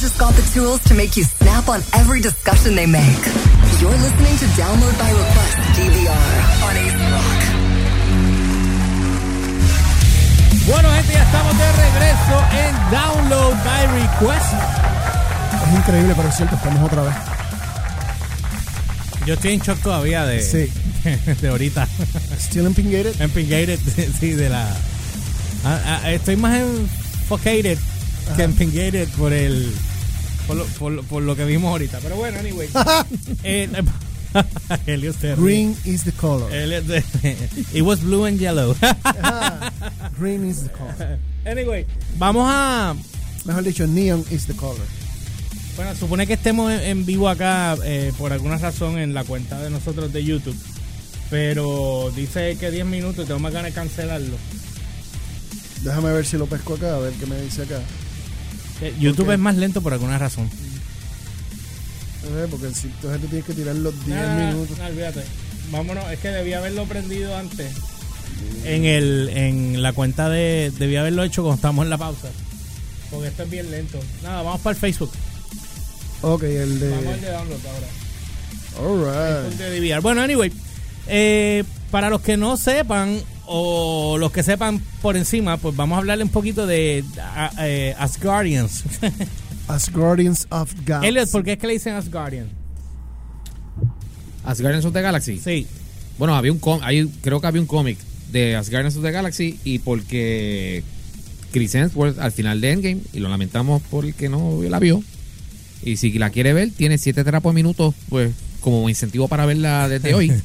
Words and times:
just 0.00 0.18
got 0.18 0.34
the 0.34 0.42
tools 0.52 0.80
to 0.84 0.94
make 0.94 1.16
you 1.16 1.24
snap 1.24 1.68
on 1.68 1.80
every 1.94 2.20
discussion 2.20 2.74
they 2.74 2.86
make. 2.86 3.22
You're 3.80 3.90
listening 3.90 4.36
to 4.42 4.46
Download 4.58 4.94
by 4.98 5.10
Request 5.10 5.56
DVR 5.76 6.32
on 6.66 6.76
Ace 6.76 6.96
Rock. 7.12 7.40
Bueno, 10.66 10.88
gente, 10.96 11.12
ya 11.12 11.22
estamos 11.22 11.58
de 11.58 11.72
regreso 11.72 12.36
en 12.52 12.74
Download 12.90 13.54
by 13.64 13.86
Request. 14.00 14.52
Es 15.66 15.74
increíble, 15.78 16.14
pero 16.16 16.28
es 16.28 16.36
cierto, 16.36 16.56
estamos 16.56 16.82
otra 16.84 17.02
vez. 17.02 17.14
Yo 19.26 19.34
estoy 19.34 19.54
en 19.54 19.60
shock 19.60 19.78
todavía 19.80 20.24
de, 20.24 20.42
Sí. 20.42 20.70
de 21.40 21.48
ahorita. 21.48 21.88
Still 22.38 22.66
Impingated. 22.66 23.20
Empingated, 23.20 23.78
sí, 24.20 24.32
de 24.32 24.48
la. 24.48 24.66
Ah, 25.64 26.00
ah, 26.04 26.10
estoy 26.12 26.36
más 26.36 26.54
enfocated 26.60 27.78
que 28.36 28.42
empingated 28.42 29.08
por 29.10 29.32
el. 29.32 29.72
Por 30.46 30.56
lo, 30.56 30.64
por, 30.64 30.92
lo- 30.92 31.02
por 31.02 31.22
lo 31.22 31.36
que 31.36 31.44
vimos 31.44 31.70
ahorita. 31.70 31.98
Pero 32.02 32.16
bueno, 32.16 32.38
anyway. 32.38 32.68
eh. 33.42 33.68
Green 35.36 35.76
is 35.84 36.04
the 36.04 36.12
color. 36.12 36.48
It 36.52 37.82
was 37.82 38.00
blue 38.00 38.24
and 38.26 38.38
yellow. 38.38 38.74
Green 40.18 40.44
is 40.48 40.62
the 40.64 40.68
color. 40.70 41.18
anyway, 41.44 41.86
vamos 42.18 42.46
a. 42.48 42.94
Mejor 43.44 43.62
dicho, 43.62 43.86
neon 43.86 44.24
is 44.30 44.46
the 44.46 44.54
color. 44.54 44.84
Bueno, 45.76 45.94
supone 45.94 46.26
que 46.26 46.34
estemos 46.34 46.72
en, 46.72 46.80
en 46.80 47.06
vivo 47.06 47.28
acá 47.28 47.76
eh, 47.84 48.12
por 48.18 48.32
alguna 48.32 48.56
razón 48.58 48.98
en 48.98 49.14
la 49.14 49.24
cuenta 49.24 49.58
de 49.60 49.70
nosotros 49.70 50.12
de 50.12 50.24
YouTube. 50.24 50.56
Pero 51.30 52.10
dice 52.14 52.56
que 52.58 52.70
10 52.70 52.86
minutos 52.86 53.24
y 53.24 53.26
tengo 53.28 53.40
más 53.40 53.52
ganas 53.52 53.72
de 53.72 53.74
cancelarlo. 53.74 54.36
Déjame 55.82 56.12
ver 56.12 56.24
si 56.26 56.36
lo 56.36 56.46
pesco 56.46 56.74
acá, 56.74 56.94
a 56.94 56.98
ver 56.98 57.12
qué 57.14 57.26
me 57.26 57.40
dice 57.40 57.62
acá. 57.62 57.80
Eh, 58.82 58.94
YouTube 58.98 59.30
es 59.32 59.38
más 59.38 59.56
lento 59.56 59.80
por 59.80 59.92
alguna 59.92 60.18
razón. 60.18 60.48
Eh, 62.24 62.46
porque 62.50 62.66
el 62.66 62.74
sitio 62.74 63.10
gente 63.10 63.28
tiene 63.28 63.44
que 63.44 63.54
tirar 63.54 63.74
los 63.76 63.94
10 64.04 64.18
Ah, 64.18 64.50
minutos. 64.50 64.78
no, 64.78 64.86
olvídate. 64.86 65.22
Vámonos, 65.70 66.10
es 66.10 66.18
que 66.18 66.28
debía 66.28 66.58
haberlo 66.58 66.84
prendido 66.86 67.36
antes. 67.36 67.72
En 68.64 68.84
el 68.84 69.30
en 69.34 69.82
la 69.82 69.92
cuenta 69.92 70.28
de 70.28 70.72
debía 70.78 71.00
haberlo 71.00 71.22
hecho 71.22 71.42
cuando 71.42 71.56
estamos 71.56 71.84
en 71.84 71.90
la 71.90 71.98
pausa. 71.98 72.28
Porque 73.10 73.28
esto 73.28 73.44
es 73.44 73.50
bien 73.50 73.70
lento. 73.70 73.98
Nada, 74.22 74.42
vamos 74.42 74.60
para 74.60 74.74
el 74.74 74.80
Facebook. 74.80 75.10
Ok, 76.22 76.42
el 76.42 76.80
de. 76.80 76.90
Vamos 76.90 77.06
al 77.14 77.20
de 77.20 77.30
download 77.30 77.60
ahora. 77.66 79.44
Alright. 79.46 79.58
de. 79.58 79.98
Bueno, 80.00 80.20
anyway, 80.22 80.52
eh, 81.06 81.64
para 81.90 82.10
los 82.10 82.20
que 82.20 82.36
no 82.36 82.56
sepan 82.56 83.20
o 83.46 84.16
los 84.18 84.32
que 84.32 84.42
sepan 84.42 84.80
por 85.02 85.16
encima, 85.16 85.56
pues 85.56 85.74
vamos 85.76 85.96
a 85.96 85.98
hablarle 86.00 86.24
un 86.24 86.30
poquito 86.30 86.66
de 86.66 87.04
a- 87.20 87.50
eh, 87.60 87.94
Asgardians. 87.98 88.84
As 89.68 89.90
Guardians 89.90 90.46
of 90.50 90.72
God. 90.86 91.02
Elliot, 91.04 91.28
¿por 91.30 91.42
qué 91.42 91.52
es 91.54 91.58
que 91.58 91.66
le 91.66 91.72
dicen 91.72 91.94
Asgardian? 91.94 92.48
Asgardians 94.44 94.84
of 94.84 94.92
the 94.92 95.02
Galaxy. 95.02 95.38
Sí. 95.38 95.66
Bueno, 96.18 96.36
había 96.36 96.52
un 96.52 96.58
com- 96.58 96.80
hay- 96.82 97.08
creo 97.22 97.40
que 97.40 97.46
había 97.48 97.60
un 97.60 97.66
cómic 97.66 97.98
de 98.30 98.54
Asgardians 98.56 98.96
of 98.96 99.02
the 99.02 99.10
Galaxy 99.10 99.58
y 99.64 99.80
porque 99.80 100.82
Chris 101.52 101.74
Hemsworth 101.74 102.18
al 102.18 102.32
final 102.32 102.60
de 102.60 102.70
Endgame, 102.72 103.00
y 103.12 103.18
lo 103.18 103.28
lamentamos 103.28 103.82
porque 103.90 104.28
no 104.28 104.60
la 104.62 104.78
vio, 104.78 105.02
y 105.82 105.96
si 105.96 106.12
la 106.12 106.30
quiere 106.30 106.52
ver, 106.52 106.70
tiene 106.70 106.96
siete 106.98 107.24
terapos 107.24 107.52
minutos, 107.54 107.94
pues 108.08 108.32
como 108.60 108.88
incentivo 108.88 109.26
para 109.28 109.46
verla 109.46 109.88
desde 109.88 110.14
hoy. 110.14 110.32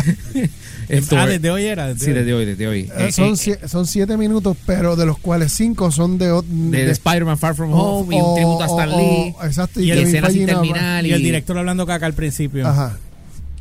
Esto- 0.88 1.16
ah, 1.18 1.26
desde 1.26 1.50
hoy 1.50 1.64
era. 1.64 1.96
sí, 1.96 2.10
desde 2.12 2.34
hoy, 2.34 2.44
desde 2.44 2.66
hoy. 2.68 2.80
Eh, 2.80 3.06
Eh, 3.08 3.12
son, 3.12 3.34
eh, 3.34 3.58
son 3.68 3.86
siete 3.86 4.16
minutos, 4.16 4.56
pero 4.66 4.96
de 4.96 5.06
los 5.06 5.18
cuales 5.18 5.52
cinco 5.52 5.90
son 5.90 6.18
de. 6.18 6.26
de, 6.26 6.84
de- 6.84 6.90
Spider-Man 6.90 7.38
Far 7.38 7.54
From 7.54 7.72
Home 7.72 8.16
y 8.16 8.20
un 8.20 8.34
tributo 8.34 8.62
a 8.62 8.66
Stan 8.66 8.90
o- 8.90 8.98
Lee. 8.98 9.34
exacto, 9.44 9.80
Y 9.80 9.92
y, 9.92 10.06
sin 10.06 10.46
terminar. 10.46 11.06
Y 11.06 11.12
el 11.12 11.22
director 11.22 11.56
hablando 11.56 11.86
caca 11.86 12.06
al 12.06 12.14
principio. 12.14 12.66
Ajá. 12.66 12.98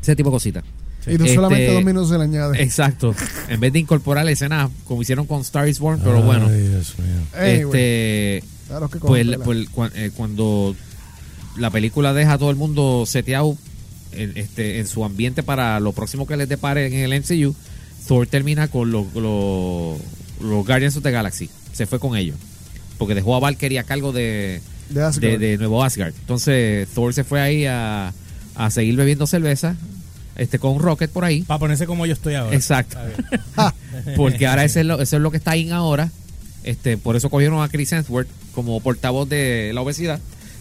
Ese 0.02 0.16
tipo 0.16 0.30
de 0.30 0.34
cositas. 0.34 0.64
Y 1.08 1.18
tú 1.18 1.24
Este- 1.24 1.36
solamente 1.36 1.74
dos 1.74 1.84
minutos 1.84 2.09
se 2.09 2.18
le 2.18 2.24
añade. 2.25 2.62
Exacto. 2.62 3.16
En 3.50 3.59
vez 3.59 3.72
de 3.74 3.80
incorporar 3.80 4.25
la 4.25 4.31
escena 4.31 4.70
como 4.86 5.02
hicieron 5.02 5.25
con 5.25 5.41
Star 5.41 5.68
is 5.68 5.80
Born, 5.80 6.00
pero 6.03 6.22
bueno. 6.22 6.46
Anyway, 6.47 7.62
este 7.64 8.44
claro 8.68 8.90
que 8.90 9.00
pues, 9.00 9.28
pues, 9.44 9.68
eh, 9.96 10.12
cuando 10.16 10.75
la 11.58 11.70
película 11.70 12.14
deja 12.14 12.34
a 12.34 12.38
todo 12.38 12.50
el 12.52 12.56
mundo 12.56 13.03
seteado 13.08 13.58
en, 14.13 14.38
este, 14.38 14.79
en 14.79 14.88
su 14.88 15.03
ambiente 15.03 15.44
para 15.44 15.79
lo 15.79 15.91
próximo 15.94 16.27
que 16.27 16.38
les 16.38 16.49
depare 16.49 16.88
en 16.88 17.11
el 17.11 17.19
MCU, 17.22 17.55
Thor 18.07 18.27
termina 18.27 18.67
con 18.67 18.91
los, 18.91 19.13
los, 19.13 19.99
los 20.41 20.66
Guardians 20.66 20.97
of 20.97 21.03
the 21.03 21.11
Galaxy. 21.11 21.49
Se 21.73 21.85
fue 21.85 21.99
con 21.99 22.17
ellos. 22.17 22.38
Porque 22.97 23.16
dejó 23.16 23.35
a 23.35 23.39
Valkyrie 23.39 23.79
a 23.79 23.83
cargo 23.83 24.11
de, 24.11 24.61
de 24.89 25.01
Asgard. 25.01 25.31
de, 25.31 25.38
de 25.38 25.57
Nuevo 25.57 25.83
Asgard. 25.83 26.13
Entonces 26.19 26.88
Thor 26.89 27.13
se 27.13 27.23
fue 27.23 27.41
ahí 27.41 27.66
a, 27.66 28.13
a 28.55 28.69
seguir 28.69 28.95
bebiendo 28.95 29.27
cerveza 29.27 29.75
este 30.35 30.59
con 30.59 30.79
Rocket 30.79 31.11
por 31.11 31.25
ahí. 31.25 31.43
Para 31.43 31.59
ponerse 31.59 31.85
como 31.85 32.05
yo 32.05 32.13
estoy 32.13 32.35
ahora. 32.35 32.55
Exacto. 32.55 32.97
Porque 34.16 34.47
ahora 34.47 34.63
eso 34.66 34.79
es 34.79 34.85
lo, 34.85 35.01
eso 35.01 35.17
es 35.17 35.22
lo 35.22 35.31
que 35.31 35.38
está 35.38 35.55
in 35.55 35.72
ahora. 35.72 36.09
Este, 36.63 36.97
por 36.97 37.16
eso 37.16 37.29
cogieron 37.29 37.61
a 37.63 37.69
Chris 37.69 37.91
Hemsworth 37.91 38.29
como 38.53 38.79
portavoz 38.81 39.28
de 39.28 39.72
la 39.73 39.81
obesidad. 39.81 40.19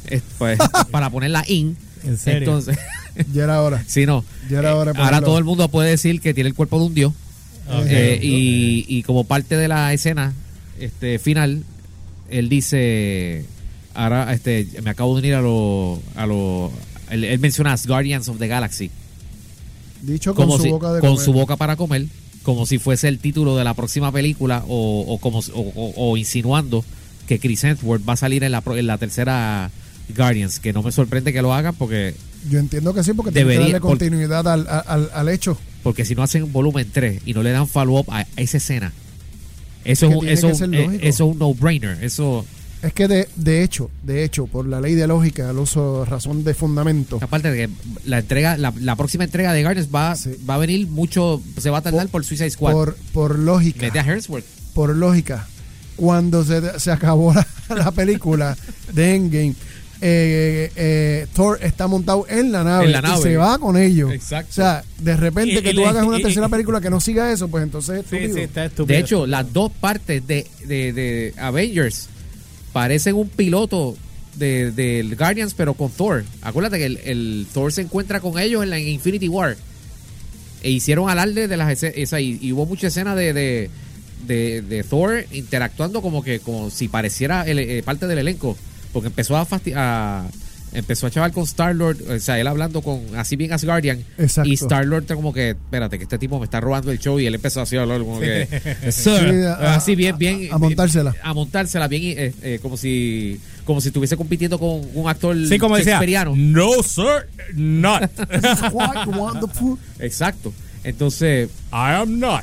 es, 0.09 0.23
pues, 0.39 0.59
para 0.91 1.11
ponerla 1.11 1.45
in. 1.47 1.77
En 2.05 2.17
serio. 2.17 2.39
Entonces, 2.39 2.79
Ya 3.33 3.45
era 3.45 3.63
hora. 3.63 3.85
si 3.89 4.07
no. 4.07 4.25
Ya 4.51 4.59
era 4.61 4.75
hora 4.77 4.93
de 4.93 5.01
ahora 5.01 5.21
todo 5.21 5.39
el 5.39 5.45
mundo 5.45 5.69
puede 5.69 5.91
decir 5.91 6.21
que 6.21 6.35
tiene 6.35 6.49
el 6.49 6.55
cuerpo 6.55 6.79
de 6.79 6.85
un 6.87 6.95
dios. 6.95 7.13
Ok. 7.69 7.87
Eh, 7.89 8.19
y, 8.23 8.85
y 8.89 9.03
como 9.05 9.25
parte 9.25 9.57
de 9.57 9.69
la 9.69 9.93
escena 9.93 10.33
este 10.79 11.19
final, 11.19 11.63
él 12.31 12.49
dice, 12.49 13.45
ahora 13.95 14.33
este, 14.33 14.67
me 14.83 14.91
acabo 14.91 15.15
de 15.15 15.21
unir 15.21 15.35
a 15.35 15.41
los... 15.41 15.99
A 16.17 16.27
lo, 16.27 16.73
él, 17.11 17.25
él 17.25 17.39
menciona 17.39 17.73
as 17.73 17.87
Guardians 17.87 18.29
of 18.29 18.39
the 18.39 18.47
Galaxy 18.49 18.91
Dicho 20.03 20.35
con 20.35 20.47
como 20.47 20.57
su 20.57 20.63
si- 20.65 20.71
boca 20.71 20.93
de 20.95 21.01
con 21.01 21.11
comer. 21.11 21.25
su 21.25 21.33
boca 21.33 21.57
para 21.57 21.77
comer, 21.77 22.07
como 22.43 22.65
si 22.67 22.79
fuese 22.79 23.09
el 23.09 23.19
título 23.19 23.57
de 23.57 23.65
la 23.65 23.75
próxima 23.75 24.11
película 24.11 24.65
o, 24.67 25.05
o 25.07 25.19
como 25.19 25.41
o, 25.41 25.43
o- 25.61 25.93
o 26.11 26.17
insinuando 26.17 26.85
que 27.29 27.39
Chris 27.39 27.63
Hemsworth 27.65 28.09
va 28.09 28.15
a 28.15 28.17
salir 28.17 28.43
en 28.45 28.53
la, 28.53 28.63
pro- 28.63 28.77
en 28.79 28.87
la 28.87 28.97
tercera 28.97 29.71
Guardians, 30.17 30.61
que 30.61 30.73
no 30.73 30.83
me 30.83 30.93
sorprende 30.93 31.33
que 31.33 31.43
lo 31.43 31.53
hagan 31.55 31.75
porque 31.75 32.15
Yo 32.49 32.59
entiendo 32.59 32.93
que 32.95 33.03
sí, 33.05 33.13
porque 33.13 33.33
tiene 33.33 33.47
que 33.49 33.53
Debería, 33.53 33.73
darle 33.75 33.81
por- 33.81 33.91
continuidad 33.91 34.47
al, 34.49 34.67
al, 34.69 35.11
al 35.13 35.29
hecho. 35.29 35.59
porque 35.83 36.05
si 36.05 36.15
no 36.15 36.23
hacen 36.23 36.53
volumen 36.53 36.89
3 36.93 37.23
y 37.27 37.35
no 37.35 37.43
le 37.43 37.51
dan 37.53 37.67
follow 37.69 37.99
up 38.01 38.07
a 38.11 38.27
esa 38.37 38.57
escena, 38.59 38.93
eso 39.85 40.07
es 40.09 40.15
un, 40.17 40.29
eso, 40.29 40.49
que 40.49 40.65
un- 40.65 40.75
eh, 40.75 40.99
eso 41.03 41.25
es 41.29 41.33
un 41.33 41.39
no-brainer, 41.39 42.03
eso 42.05 42.45
Es 42.83 42.93
que 42.95 43.09
de, 43.09 43.29
de 43.37 43.63
hecho, 43.63 43.91
de 44.03 44.25
hecho, 44.25 44.47
por 44.47 44.67
la 44.67 44.81
ley 44.81 44.95
de 44.95 45.07
lógica, 45.07 45.49
al 45.51 45.59
uso 45.59 46.05
razón 46.07 46.45
de 46.45 46.55
fundamento, 46.55 47.19
aparte 47.21 47.51
de 47.51 47.67
que 47.67 47.73
la 48.07 48.19
entrega 48.21 48.57
la, 48.57 48.73
la 48.81 48.97
próxima 48.97 49.25
entrega 49.25 49.53
de 49.53 49.63
Guardians 49.63 49.89
va, 49.95 50.15
Sí. 50.17 50.31
va 50.49 50.55
a 50.55 50.59
venir 50.59 50.87
mucho 50.87 51.43
se 51.59 51.69
va 51.71 51.79
a 51.79 51.83
tardar 51.83 52.09
por, 52.09 52.25
Suicide 52.25 52.51
Squad. 52.51 52.73
por, 52.73 52.97
por 53.13 53.39
lógica, 53.39 53.83
Mete 53.83 53.99
a 54.01 54.05
Hemsworth. 54.05 54.45
por 54.75 54.97
lógica, 54.97 55.47
cuando 55.97 56.45
se, 56.45 56.79
se 56.81 56.91
acabó 56.91 57.35
la, 57.35 57.47
la 57.77 57.91
película 57.93 58.57
de 58.95 59.15
Endgame, 59.15 59.55
eh, 60.03 60.71
eh, 60.77 61.27
Thor 61.35 61.59
está 61.63 61.87
montado 61.87 62.27
en 62.29 62.53
la 62.53 62.65
nave, 62.65 62.87
En 62.87 62.93
la 62.93 62.99
y 63.01 63.03
nave. 63.03 63.23
se 63.23 63.37
va 63.37 63.59
con 63.59 63.77
ellos. 63.77 64.13
Exacto. 64.13 64.51
O 64.51 64.55
sea, 64.55 64.83
de 64.99 65.17
repente 65.17 65.55
Y- 65.59 65.63
que 65.63 65.71
y 65.71 65.75
tú 65.75 65.87
hagas 65.87 66.05
una 66.07 66.19
y- 66.19 66.23
tercera 66.23 66.47
y- 66.47 66.51
película 66.51 66.81
que 66.81 66.91
no 66.91 67.01
siga 67.01 67.31
eso, 67.33 67.49
pues 67.49 67.63
entonces 67.65 67.99
es 67.99 68.05
estúpido. 68.05 68.35
sí, 68.35 68.41
está 68.41 68.65
estúpido. 68.65 68.87
De 68.97 68.99
hecho, 68.99 69.27
las 69.27 69.53
dos 69.53 69.71
partes 69.73 70.27
de, 70.27 70.47
de, 70.65 70.93
de 70.93 71.35
Avengers 71.39 72.09
parecen 72.73 73.15
un 73.17 73.29
piloto 73.29 73.97
de, 74.37 74.71
del 74.71 75.17
Guardians, 75.17 75.55
pero 75.55 75.75
con 75.75 75.91
Thor. 75.91 76.25
Acuérdate 76.43 76.79
que 76.79 76.87
el, 76.87 76.97
el 77.05 77.47
Thor 77.53 77.73
se 77.73 77.83
encuentra 77.83 78.21
con 78.21 78.39
ellos 78.39 78.63
en 78.63 78.71
la 78.71 78.79
Infinity 78.79 79.29
War. 79.29 79.57
E 80.63 80.71
hicieron 80.71 81.09
alarde 81.11 81.49
de 81.49 81.57
las 81.57 81.71
escenas. 81.73 81.97
esa- 81.97 82.21
y, 82.21 82.39
y 82.41 82.53
hubo 82.53 82.65
mucha 82.67 82.87
escena 82.89 83.15
de, 83.17 83.33
de, 83.33 83.71
de- 84.27 84.63
de 84.63 84.83
Thor 84.85 85.25
interactuando 85.33 86.01
como 86.03 86.23
que 86.23 86.41
como 86.41 86.71
si 86.71 86.89
pareciera 86.89 87.43
el- 87.47 87.59
eh, 87.59 87.83
parte 87.83 88.07
del 88.07 88.19
elenco. 88.19 88.57
Porque 88.93 89.09
empezó 89.09 89.37
a, 89.37 89.47
fasti- 89.47 89.75
a 89.77 90.27
empezó 90.73 91.09
a 91.09 91.11
chaval 91.11 91.33
con 91.33 91.43
Star 91.45 91.75
Lord, 91.75 91.97
o 92.09 92.19
sea, 92.21 92.39
él 92.39 92.47
hablando 92.47 92.81
con 92.81 93.01
así 93.17 93.35
bien 93.35 93.53
Asgardian. 93.53 94.05
Exacto. 94.19 94.49
Y 94.49 94.55
Star 94.55 94.87
Lord 94.87 95.05
como 95.15 95.33
que, 95.33 95.51
espérate, 95.51 95.99
que 95.99 96.05
este 96.05 96.17
tipo 96.19 96.39
me 96.39 96.45
está 96.45 96.61
robando 96.61 96.93
el 96.93 96.99
show 97.01 97.19
y 97.19 97.27
él 97.27 97.35
empezó 97.35 97.61
así 97.61 97.77
a 97.77 97.83
hablar 97.83 97.99
como 98.01 98.21
que, 98.21 98.47
"Sir", 98.93 99.31
Sí, 99.31 99.43
a- 99.47 99.75
así 99.75 99.95
bien, 99.97 100.17
bien. 100.17 100.49
a 100.53 100.59
montársela. 100.59 101.15
A 101.23 101.35
montársela 101.35 101.89
bien, 101.89 102.03
eh, 102.17 102.33
eh, 102.43 102.59
como 102.63 102.77
si 102.77 103.41
como 103.65 103.81
si 103.81 103.89
estuviese 103.89 104.17
compitiendo 104.17 104.59
con 104.59 104.81
un 104.95 105.09
actor 105.09 105.37
Sí, 105.49 105.59
como 105.59 105.77
decía. 105.77 105.99
No, 106.37 106.83
sir, 106.83 107.27
not. 107.55 108.03
Exacto. 109.99 110.53
Entonces, 110.83 111.49
I 111.73 111.95
am 112.01 112.19
not. 112.19 112.43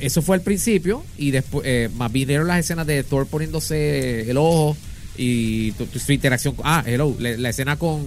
eso 0.00 0.22
fue 0.22 0.36
al 0.36 0.42
principio 0.42 1.02
y 1.16 1.32
después 1.32 1.64
eh, 1.66 1.88
más 1.96 2.10
vinieron 2.12 2.46
las 2.46 2.60
escenas 2.60 2.86
de 2.86 3.02
Thor 3.02 3.26
poniéndose 3.26 4.30
el 4.30 4.36
ojo 4.36 4.76
y 5.18 5.72
tu- 5.72 5.86
tu- 5.86 5.98
su 5.98 6.12
interacción 6.12 6.54
con- 6.54 6.64
ah 6.66 6.82
hello 6.86 7.14
la, 7.18 7.36
la 7.36 7.48
escena 7.50 7.76
con 7.76 8.02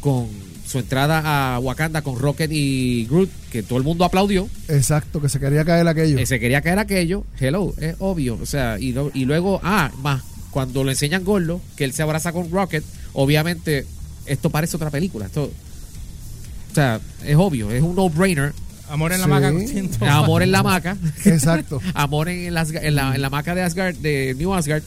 con 0.00 0.28
su 0.66 0.78
entrada 0.78 1.54
a 1.56 1.58
Wakanda 1.58 2.02
con 2.02 2.18
Rocket 2.18 2.50
y 2.52 3.04
Groot 3.06 3.28
que 3.50 3.62
todo 3.62 3.78
el 3.78 3.84
mundo 3.84 4.04
aplaudió 4.04 4.48
Exacto, 4.68 5.20
que 5.20 5.28
se 5.28 5.40
quería 5.40 5.64
caer 5.64 5.86
aquello. 5.88 6.18
eh, 6.18 6.26
se 6.26 6.38
quería 6.38 6.60
caer 6.62 6.78
aquello 6.78 7.24
hello 7.40 7.74
es 7.78 7.96
obvio 7.98 8.38
o 8.40 8.46
sea 8.46 8.78
y, 8.78 8.94
y 9.14 9.24
luego 9.24 9.60
ah 9.64 9.90
más 10.02 10.22
cuando 10.50 10.84
lo 10.84 10.90
enseñan 10.90 11.24
Gordo, 11.24 11.62
que 11.76 11.84
él 11.84 11.94
se 11.94 12.02
abraza 12.02 12.30
con 12.30 12.50
Rocket, 12.50 12.84
obviamente 13.14 13.86
esto 14.26 14.50
parece 14.50 14.76
otra 14.76 14.90
película. 14.90 15.24
Esto, 15.24 15.44
o 15.44 16.74
sea, 16.74 17.00
es 17.24 17.36
obvio, 17.36 17.70
es 17.70 17.82
un 17.82 17.96
no-brainer. 17.96 18.52
Amor 18.90 19.12
en 19.14 19.20
la 19.20 19.24
Sí. 19.24 19.30
maca. 19.30 20.14
Amor 20.18 20.42
en 20.42 20.52
la 20.52 20.62
maca. 20.62 20.96
Exacto. 21.24 21.80
Amor 21.94 22.28
en, 22.28 22.52
las- 22.52 22.70
en 22.70 22.94
la, 22.94 23.14
en 23.14 23.22
la 23.22 23.30
maca 23.30 23.54
de 23.54 23.62
Asgard, 23.62 23.96
de 23.96 24.34
New 24.38 24.52
Asgard. 24.52 24.82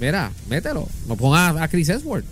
Mira, 0.00 0.32
mételo. 0.48 0.88
No 1.06 1.16
ponga 1.16 1.62
a 1.62 1.68
Chris 1.68 1.88
Hemsworth. 1.88 2.24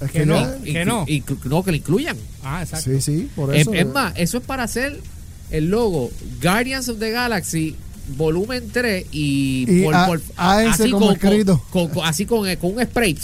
Es 0.00 0.10
Que 0.10 0.20
que 0.20 0.26
no. 0.26 0.62
Que 0.62 0.84
no. 0.84 1.06
inclu- 1.06 1.44
no, 1.44 1.62
que 1.62 1.70
lo 1.70 1.76
incluyan. 1.76 2.16
Ah, 2.42 2.62
exacto. 2.62 2.90
Sí, 2.90 3.00
sí, 3.00 3.30
por 3.36 3.54
Es, 3.54 3.62
eso. 3.62 3.74
es 3.74 3.86
más, 3.86 4.12
eso 4.16 4.38
es 4.38 4.44
para 4.44 4.62
hacer 4.64 5.00
el 5.50 5.68
logo 5.70 6.10
Guardians 6.42 6.88
of 6.88 6.98
the 6.98 7.10
Galaxy 7.10 7.76
volumen 8.16 8.68
3 8.72 9.06
y, 9.10 9.66
Y 9.68 9.84
a- 9.86 10.08
a 10.36 10.64
ese 10.64 10.90
como 10.90 11.12
escrito. 11.12 11.62
con- 11.70 11.88
con- 11.88 12.04
así 12.06 12.24
con, 12.26 12.54
con 12.56 12.74
un 12.76 12.82
spray 12.84 13.18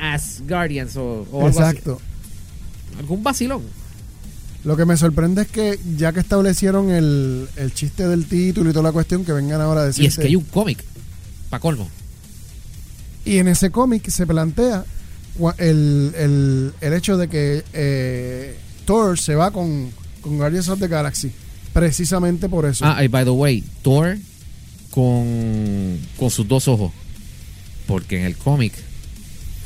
as 0.00 0.42
Guardians 0.46 0.96
o, 0.96 1.26
o 1.32 1.46
algo 1.46 1.48
Exacto. 1.48 2.00
así. 2.00 2.98
algún 3.00 3.22
vacilón 3.22 3.62
Lo 4.64 4.76
que 4.76 4.84
me 4.84 4.96
sorprende 4.96 5.42
es 5.42 5.48
que 5.48 5.78
ya 5.96 6.12
que 6.12 6.20
establecieron 6.20 6.90
el, 6.90 7.48
el 7.56 7.72
chiste 7.72 8.06
del 8.08 8.26
título 8.26 8.68
y 8.70 8.72
toda 8.72 8.82
la 8.82 8.92
cuestión, 8.92 9.24
que 9.24 9.32
vengan 9.32 9.60
ahora 9.60 9.82
a 9.82 9.86
decir. 9.86 10.04
y 10.04 10.06
es 10.08 10.16
que 10.16 10.26
hay 10.26 10.36
un 10.36 10.44
cómic 10.44 10.82
para 11.50 11.60
colmo 11.60 11.88
Y 13.26 13.38
en 13.38 13.48
ese 13.48 13.70
cómic 13.70 14.08
se 14.08 14.26
plantea 14.26 14.84
el, 15.58 16.12
el, 16.16 16.72
el 16.80 16.92
hecho 16.94 17.16
de 17.18 17.28
que 17.28 17.62
eh, 17.74 18.56
Thor 18.86 19.18
se 19.18 19.34
va 19.34 19.50
con, 19.50 19.90
con 20.22 20.38
Guardians 20.38 20.68
of 20.68 20.78
the 20.80 20.88
Galaxy. 20.88 21.30
Precisamente 21.72 22.48
por 22.48 22.64
eso. 22.64 22.84
ah 22.86 23.04
y 23.04 23.08
by 23.08 23.24
the 23.24 23.30
way 23.30 23.62
Thor 23.82 24.16
con 24.90 25.98
con 26.18 26.30
sus 26.30 26.48
dos 26.48 26.68
ojos 26.68 26.90
porque 27.86 28.18
en 28.18 28.24
el 28.24 28.36
cómic 28.36 28.72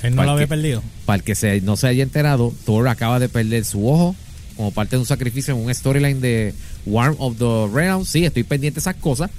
Él 0.03 0.11
no 0.11 0.17
¿Para 0.17 0.27
lo 0.27 0.33
había 0.33 0.49
perdido. 0.49 0.83
para 1.07 1.19
el 1.19 1.23
que 1.23 1.35
se, 1.37 1.61
no 1.61 1.77
se 1.77 1.87
haya 1.87 2.03
enterado 2.03 2.53
Thor 2.67 2.89
acaba 2.89 3.21
de 3.21 3.29
perder 3.29 3.65
su 3.65 3.89
ojo 3.89 4.17
como 4.57 4.73
parte 4.73 4.97
de 4.97 5.01
un 5.01 5.07
sacrificio 5.07 5.55
en 5.55 5.61
un 5.65 5.73
storyline 5.75 6.21
de 6.21 6.53
War 6.85 7.15
of 7.19 7.39
the 7.39 7.69
Realms. 7.73 8.09
Sí, 8.09 8.25
estoy 8.25 8.43
pendiente 8.43 8.75
de 8.77 8.81
esas 8.81 8.97
cosas. 8.97 9.31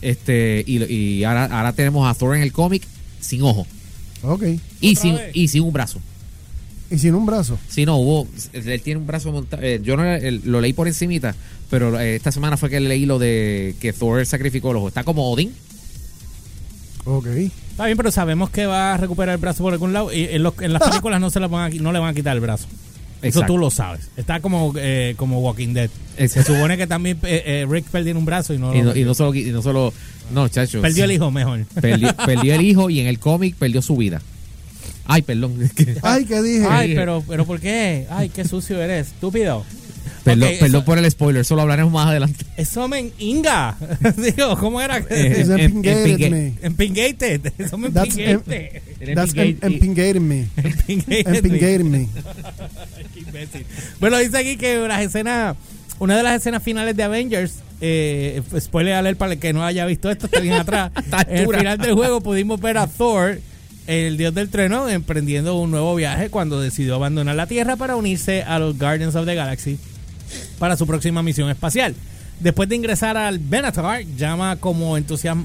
Este, 0.00 0.64
y, 0.66 0.82
y 0.84 1.24
ahora, 1.24 1.44
ahora 1.46 1.72
tenemos 1.74 2.08
a 2.08 2.14
Thor 2.18 2.34
en 2.36 2.42
el 2.42 2.52
cómic 2.52 2.82
sin 3.20 3.42
ojo 3.42 3.66
Ok. 4.22 4.42
y 4.80 4.90
¿Otra 4.92 5.02
sin, 5.02 5.14
vez? 5.16 5.30
y 5.34 5.48
sin 5.48 5.62
un 5.62 5.72
brazo. 5.72 6.00
Y 6.90 6.98
sin 6.98 7.14
un 7.14 7.24
brazo. 7.24 7.58
Sí, 7.68 7.86
no, 7.86 7.96
hubo, 7.98 8.26
él 8.52 8.80
tiene 8.82 8.98
un 9.00 9.06
brazo 9.06 9.30
montado. 9.32 9.62
yo 9.76 9.96
no, 9.96 10.02
lo 10.44 10.60
leí 10.60 10.72
por 10.72 10.88
encimita, 10.88 11.36
pero 11.70 11.98
eh, 12.00 12.16
esta 12.16 12.32
semana 12.32 12.56
fue 12.56 12.68
que 12.68 12.80
leí 12.80 13.06
lo 13.06 13.18
de 13.20 13.76
que 13.80 13.92
Thor 13.92 14.26
sacrificó 14.26 14.72
el 14.72 14.78
ojo. 14.78 14.88
Está 14.88 15.04
como 15.04 15.30
Odín. 15.30 15.52
Ok. 17.04 17.26
Está 17.26 17.86
bien, 17.86 17.96
pero 17.96 18.10
sabemos 18.10 18.50
que 18.50 18.66
va 18.66 18.92
a 18.94 18.96
recuperar 18.96 19.34
el 19.36 19.40
brazo 19.40 19.62
por 19.62 19.72
algún 19.72 19.92
lado. 19.92 20.12
Y 20.12 20.24
en, 20.24 20.42
los- 20.42 20.54
en 20.60 20.72
las 20.72 20.82
películas 20.88 21.20
no, 21.20 21.30
se 21.30 21.40
le 21.40 21.46
van 21.46 21.70
a, 21.70 21.74
qui- 21.74 21.80
no 21.80 21.92
le 21.92 21.98
van 21.98 22.10
a 22.10 22.14
quitar 22.14 22.34
el 22.34 22.40
brazo. 22.40 22.66
Eso 23.22 23.42
tú 23.42 23.58
lo 23.58 23.70
sabes. 23.70 24.08
Está 24.16 24.40
como, 24.40 24.72
eh, 24.76 25.14
como 25.16 25.40
Walking 25.40 25.74
Dead. 25.74 25.90
Se 26.16 26.42
supone 26.42 26.76
que 26.76 26.86
también 26.86 27.18
eh, 27.22 27.42
eh, 27.46 27.66
Rick 27.68 27.86
perdió 27.86 28.16
un 28.16 28.24
brazo 28.24 28.52
y 28.54 28.58
no, 28.58 28.74
Y 28.74 28.78
lo 28.78 28.84
no, 28.92 28.96
y 28.96 29.04
no 29.04 29.14
solo, 29.14 29.34
y 29.34 29.44
no 29.50 29.62
solo, 29.62 29.92
no, 30.32 30.48
chachos. 30.48 30.80
perdió 30.82 31.04
el 31.04 31.12
hijo 31.12 31.30
mejor. 31.30 31.64
Perdió, 31.80 32.14
perdió 32.26 32.54
el 32.54 32.62
hijo 32.62 32.90
y 32.90 33.00
en 33.00 33.06
el 33.06 33.18
cómic 33.18 33.54
perdió 33.56 33.82
su 33.82 33.96
vida. 33.96 34.20
Ay, 35.06 35.22
perdón. 35.22 35.56
Ay, 36.02 36.24
¿qué 36.24 36.42
dije? 36.42 36.66
Ay, 36.68 36.94
pero, 36.94 37.24
pero 37.26 37.44
¿por 37.44 37.58
qué? 37.60 38.06
Ay, 38.10 38.28
qué 38.28 38.44
sucio 38.44 38.80
eres, 38.80 39.08
estúpido. 39.08 39.64
Perdón, 40.24 40.50
Ok, 40.52 40.58
perdón 40.60 40.76
eso- 40.80 40.84
por 40.84 40.98
el 40.98 41.10
spoiler, 41.10 41.44
solo 41.46 41.62
hablaremos 41.62 41.92
más 41.92 42.06
adelante. 42.08 42.44
Eso 42.56 42.86
me 42.88 43.10
inga. 43.18 43.76
Digo, 44.18 44.56
¿cómo 44.58 44.80
era? 44.80 44.98
Eh, 44.98 45.44
em- 45.48 45.60
empingated 45.60 46.30
me. 46.30 46.52
Empingated. 46.62 47.52
Eso 47.58 47.78
me 47.78 47.90
That's 47.90 48.16
em- 48.18 48.30
empingated. 48.30 49.14
That's 49.14 49.34
em- 49.34 49.58
me. 50.20 50.46
Empingated. 50.56 51.80
Me. 51.80 52.06
Imbécil. 53.30 53.66
Bueno, 53.98 54.18
dice 54.18 54.38
aquí 54.38 54.56
que 54.56 54.78
las 54.86 55.00
escenas, 55.02 55.56
una 55.98 56.16
de 56.16 56.22
las 56.22 56.36
escenas 56.36 56.62
finales 56.62 56.96
de 56.96 57.02
Avengers, 57.02 57.54
eh, 57.80 58.42
spoiler 58.58 58.94
alert 58.94 59.16
para 59.18 59.32
el 59.32 59.38
que 59.38 59.52
no 59.52 59.64
haya 59.64 59.86
visto 59.86 60.10
esto, 60.10 60.26
está 60.26 60.40
bien 60.40 60.54
atrás. 60.54 60.92
En 61.28 61.48
el 61.48 61.56
final 61.56 61.78
del 61.78 61.94
juego 61.94 62.20
pudimos 62.20 62.60
ver 62.60 62.78
a 62.78 62.86
Thor, 62.86 63.40
el 63.86 64.16
dios 64.16 64.34
del 64.34 64.50
trueno, 64.50 64.88
emprendiendo 64.88 65.56
un 65.56 65.70
nuevo 65.70 65.94
viaje 65.94 66.28
cuando 66.30 66.60
decidió 66.60 66.94
abandonar 66.94 67.34
la 67.36 67.46
Tierra 67.46 67.76
para 67.76 67.96
unirse 67.96 68.42
a 68.42 68.58
los 68.58 68.78
Guardians 68.78 69.14
of 69.14 69.26
the 69.26 69.34
Galaxy 69.34 69.78
para 70.58 70.76
su 70.76 70.86
próxima 70.86 71.22
misión 71.22 71.48
espacial. 71.50 71.94
Después 72.38 72.68
de 72.68 72.76
ingresar 72.76 73.16
al 73.16 73.38
Benatar, 73.38 74.02
llama 74.16 74.56
como 74.56 74.96
entusiasmo, 74.96 75.44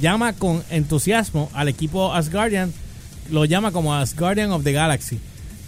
llama 0.00 0.34
con 0.34 0.62
entusiasmo 0.70 1.50
al 1.54 1.68
equipo 1.68 2.12
Asgardian, 2.12 2.72
lo 3.30 3.44
llama 3.44 3.72
como 3.72 3.94
Asgardian 3.94 4.50
of 4.50 4.64
the 4.64 4.72
Galaxy, 4.72 5.18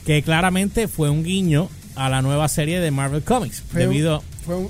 que 0.06 0.22
claramente 0.22 0.88
fue 0.88 1.10
un 1.10 1.22
guiño 1.24 1.68
a 1.94 2.08
la 2.08 2.22
nueva 2.22 2.48
serie 2.48 2.80
de 2.80 2.90
Marvel 2.90 3.22
Comics, 3.22 3.62
Fue 3.70 3.82
un- 3.86 3.90
debido 3.92 4.22
Fue 4.46 4.56
un. 4.56 4.68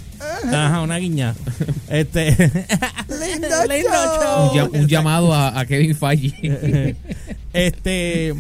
ajá, 0.53 0.81
una 0.83 0.97
guiña. 0.99 1.35
Este 1.89 2.31
Lindo 2.33 3.49
Lindo 3.69 3.91
show. 3.91 4.23
show. 4.23 4.51
Un, 4.51 4.51
llam- 4.73 4.81
un 4.81 4.89
llamado 4.89 5.33
a, 5.35 5.59
a 5.59 5.65
Kevin 5.67 5.95
Feige. 5.97 6.97
este 7.53 8.35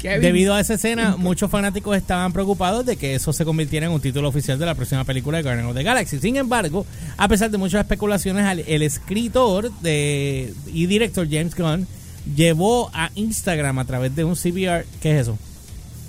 Kevin. 0.00 0.20
debido 0.22 0.54
a 0.54 0.60
esa 0.60 0.74
escena, 0.74 1.16
muchos 1.16 1.50
fanáticos 1.50 1.96
estaban 1.96 2.32
preocupados 2.32 2.86
de 2.86 2.96
que 2.96 3.16
eso 3.16 3.32
se 3.32 3.44
convirtiera 3.44 3.86
en 3.86 3.92
un 3.92 4.00
título 4.00 4.28
oficial 4.28 4.56
de 4.58 4.66
la 4.66 4.74
próxima 4.76 5.02
película 5.04 5.38
de 5.38 5.42
Guardians 5.42 5.70
of 5.70 5.76
the 5.76 5.82
Galaxy. 5.82 6.18
Sin 6.20 6.36
embargo, 6.36 6.86
a 7.16 7.26
pesar 7.26 7.50
de 7.50 7.58
muchas 7.58 7.80
especulaciones, 7.80 8.46
el 8.68 8.82
escritor 8.82 9.72
de, 9.80 10.54
y 10.72 10.86
director 10.86 11.26
James 11.28 11.56
Gunn 11.56 11.88
llevó 12.36 12.90
a 12.94 13.10
Instagram 13.16 13.78
a 13.80 13.84
través 13.86 14.14
de 14.14 14.22
un 14.22 14.36
CBR, 14.36 14.84
¿qué 15.00 15.16
es 15.16 15.22
eso? 15.22 15.36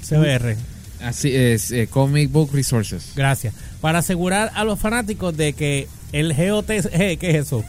CBR. 0.09 0.55
Así 1.01 1.33
es, 1.35 1.71
eh, 1.71 1.87
Comic 1.87 2.31
Book 2.31 2.49
Resources. 2.53 3.11
Gracias. 3.15 3.53
Para 3.79 3.99
asegurar 3.99 4.51
a 4.55 4.63
los 4.65 4.79
fanáticos 4.79 5.35
de 5.37 5.53
que 5.53 5.87
el 6.11 6.33
GOTG, 6.33 6.89
¿qué 7.19 7.29
es 7.29 7.35
eso? 7.47 7.63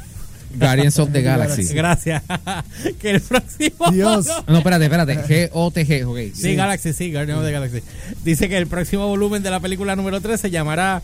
Guardians 0.53 0.99
of 0.99 1.13
the 1.13 1.23
Galaxy. 1.31 1.63
Gracias. 1.73 2.23
que 3.01 3.11
el 3.11 3.21
próximo 3.21 3.91
Dios. 3.93 4.27
No, 4.49 4.59
espérate, 4.59 4.85
espérate. 4.85 5.15
G-O-T-G, 5.23 6.05
ok. 6.07 6.35
Sí, 6.35 6.57
Galaxy, 6.57 6.93
sí, 6.93 7.13
Guardians 7.13 7.39
of 7.39 7.47
the 7.47 7.53
Galaxy. 7.53 7.83
Dice 8.25 8.49
que 8.49 8.57
el 8.57 8.67
próximo 8.67 9.07
volumen 9.07 9.45
de 9.45 9.51
la 9.51 9.61
película 9.61 9.95
número 9.95 10.21
3 10.21 10.41
se 10.41 10.51
llamará. 10.51 11.01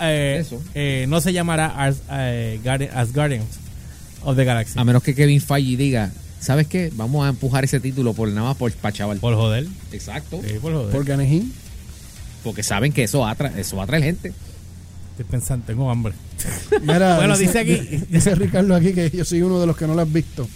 eh, 0.00 0.38
Eso. 0.40 0.62
eh, 0.74 1.06
no 1.08 1.22
se 1.22 1.32
llamará 1.32 1.90
eh, 2.10 2.60
As 2.92 3.14
Guardians 3.14 3.46
of 4.24 4.36
the 4.36 4.44
Galaxy. 4.44 4.78
A 4.78 4.84
menos 4.84 5.02
que 5.02 5.14
Kevin 5.14 5.40
Feige 5.40 5.76
diga, 5.78 6.10
¿sabes 6.40 6.66
qué? 6.66 6.92
Vamos 6.94 7.24
a 7.26 7.28
empujar 7.30 7.64
ese 7.64 7.80
título 7.80 8.14
por 8.14 8.28
nada 8.28 8.48
más 8.48 8.56
por 8.56 8.72
pa' 8.72 8.92
chaval. 8.92 9.18
Por 9.18 9.34
joder. 9.34 9.66
Exacto. 9.92 10.40
Sí, 10.46 10.54
por 10.60 10.72
joder. 10.72 10.90
Por 10.92 11.04
Ganejín. 11.04 11.52
Porque 12.44 12.62
saben 12.62 12.92
que 12.92 13.02
eso 13.04 13.26
atra 13.26 13.52
eso 13.58 13.76
va 13.76 13.84
a 13.84 13.86
traer 13.86 14.04
gente. 14.04 14.32
Estoy 15.12 15.24
pensando, 15.30 15.64
tengo 15.66 15.90
hambre. 15.90 16.12
Mira, 16.82 17.16
Bueno, 17.16 17.36
dice 17.38 17.58
aquí- 17.60 18.02
Dice 18.10 18.34
Ricardo 18.34 18.74
aquí 18.74 18.92
que 18.92 19.10
yo 19.10 19.24
soy 19.24 19.42
uno 19.42 19.58
de 19.60 19.66
los 19.66 19.76
que 19.76 19.86
no 19.86 19.94
lo 19.94 20.02
has 20.02 20.12
visto. 20.12 20.46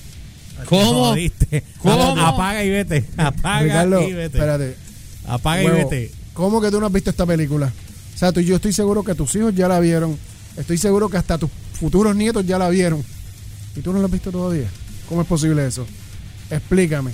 ¿Cómo? 0.67 1.15
¿Cómo? 1.79 2.17
Apaga 2.21 2.63
y 2.63 2.69
vete. 2.71 3.07
Apaga 3.17 3.63
Ricardo, 3.63 4.03
y 4.09 4.13
vete. 4.13 4.37
espérate. 4.39 4.77
Apaga 5.27 5.63
y 5.63 5.67
vete. 5.69 6.11
¿Cómo 6.35 6.61
que 6.61 6.71
tú 6.71 6.79
no 6.81 6.87
has 6.87 6.93
visto 6.93 7.09
esta 7.11 7.25
película? 7.25 7.73
O 8.15 8.19
sea, 8.19 8.31
tú, 8.33 8.41
yo 8.41 8.57
estoy 8.57 8.73
seguro 8.75 9.03
que 9.03 9.15
tus 9.15 9.35
hijos 9.37 9.55
ya 9.55 9.67
la 9.69 9.81
vieron. 9.81 10.19
Estoy 10.59 10.77
seguro 10.77 11.09
que 11.09 11.17
hasta 11.17 11.39
tus 11.39 11.49
futuros 11.73 12.15
nietos 12.15 12.47
ya 12.47 12.59
la 12.59 12.69
vieron. 12.69 13.03
¿Y 13.75 13.81
tú 13.81 13.93
no 13.93 13.99
la 14.01 14.05
has 14.05 14.11
visto 14.13 14.31
todavía? 14.31 14.69
¿Cómo 15.11 15.21
es 15.23 15.27
posible 15.29 15.67
eso? 15.67 15.87
Explícame. 16.51 17.11